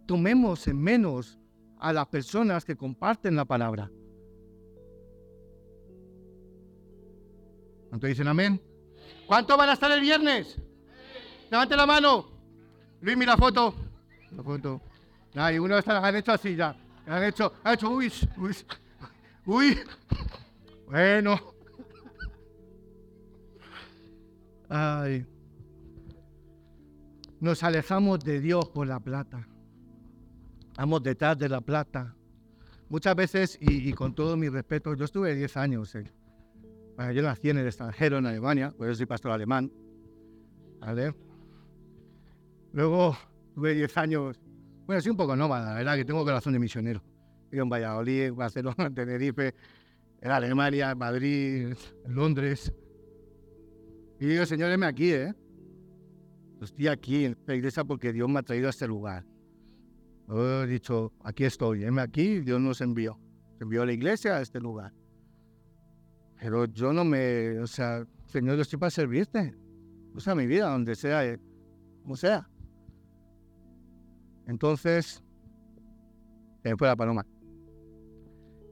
[0.05, 1.39] tomemos en menos
[1.79, 3.89] a las personas que comparten la palabra.
[7.87, 8.61] ¿Cuánto dicen amén?
[9.25, 10.59] ¿Cuánto van a estar el viernes?
[11.55, 12.25] Levante la mano.
[12.99, 13.73] Luis, mira la foto.
[14.35, 14.81] La foto.
[15.35, 16.75] Ay, uno está, han hecho así ya.
[17.07, 18.55] Han hecho, han hecho, uy, uy,
[19.45, 19.79] uy.
[20.85, 21.39] Bueno.
[24.67, 25.25] Ay.
[27.39, 29.47] Nos alejamos de Dios por la plata.
[30.75, 32.13] Vamos detrás de la plata.
[32.89, 35.93] Muchas veces, y, con todo mi respeto, yo estuve 10 años.
[35.93, 39.71] Yo nací en el extranjero, en Alemania, por eso soy pastor alemán.
[40.81, 41.24] ¿Vale?
[42.75, 43.15] Luego
[43.53, 44.37] tuve 10 años,
[44.85, 47.01] bueno, soy un poco nómada, la verdad que tengo corazón de misionero.
[47.49, 49.55] Vivo en Valladolid, Barcelona, Tenerife,
[50.19, 51.73] en Alemania, en Madrid,
[52.05, 52.73] en Londres.
[54.19, 55.33] Y digo, Señor, aquí, ¿eh?
[56.61, 59.25] Estoy aquí en esta iglesia porque Dios me ha traído a este lugar.
[60.27, 63.17] He dicho, aquí estoy, heme aquí, Dios nos envió.
[63.61, 64.91] envió a la iglesia a este lugar.
[66.41, 69.55] Pero yo no me, o sea, Señor, yo estoy para servirte.
[70.13, 71.39] Usa mi vida, donde sea, eh,
[72.03, 72.49] como sea.
[74.47, 75.23] Entonces,
[76.63, 77.25] se me fue la paloma.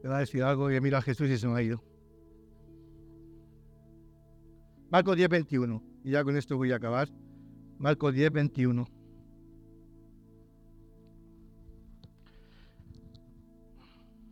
[0.03, 1.81] Le va a decir algo y mira a Jesús y se me ha ido.
[4.91, 5.83] Marcos 10, 21.
[6.03, 7.09] Y ya con esto voy a acabar.
[7.79, 8.85] Marcos 10, 21.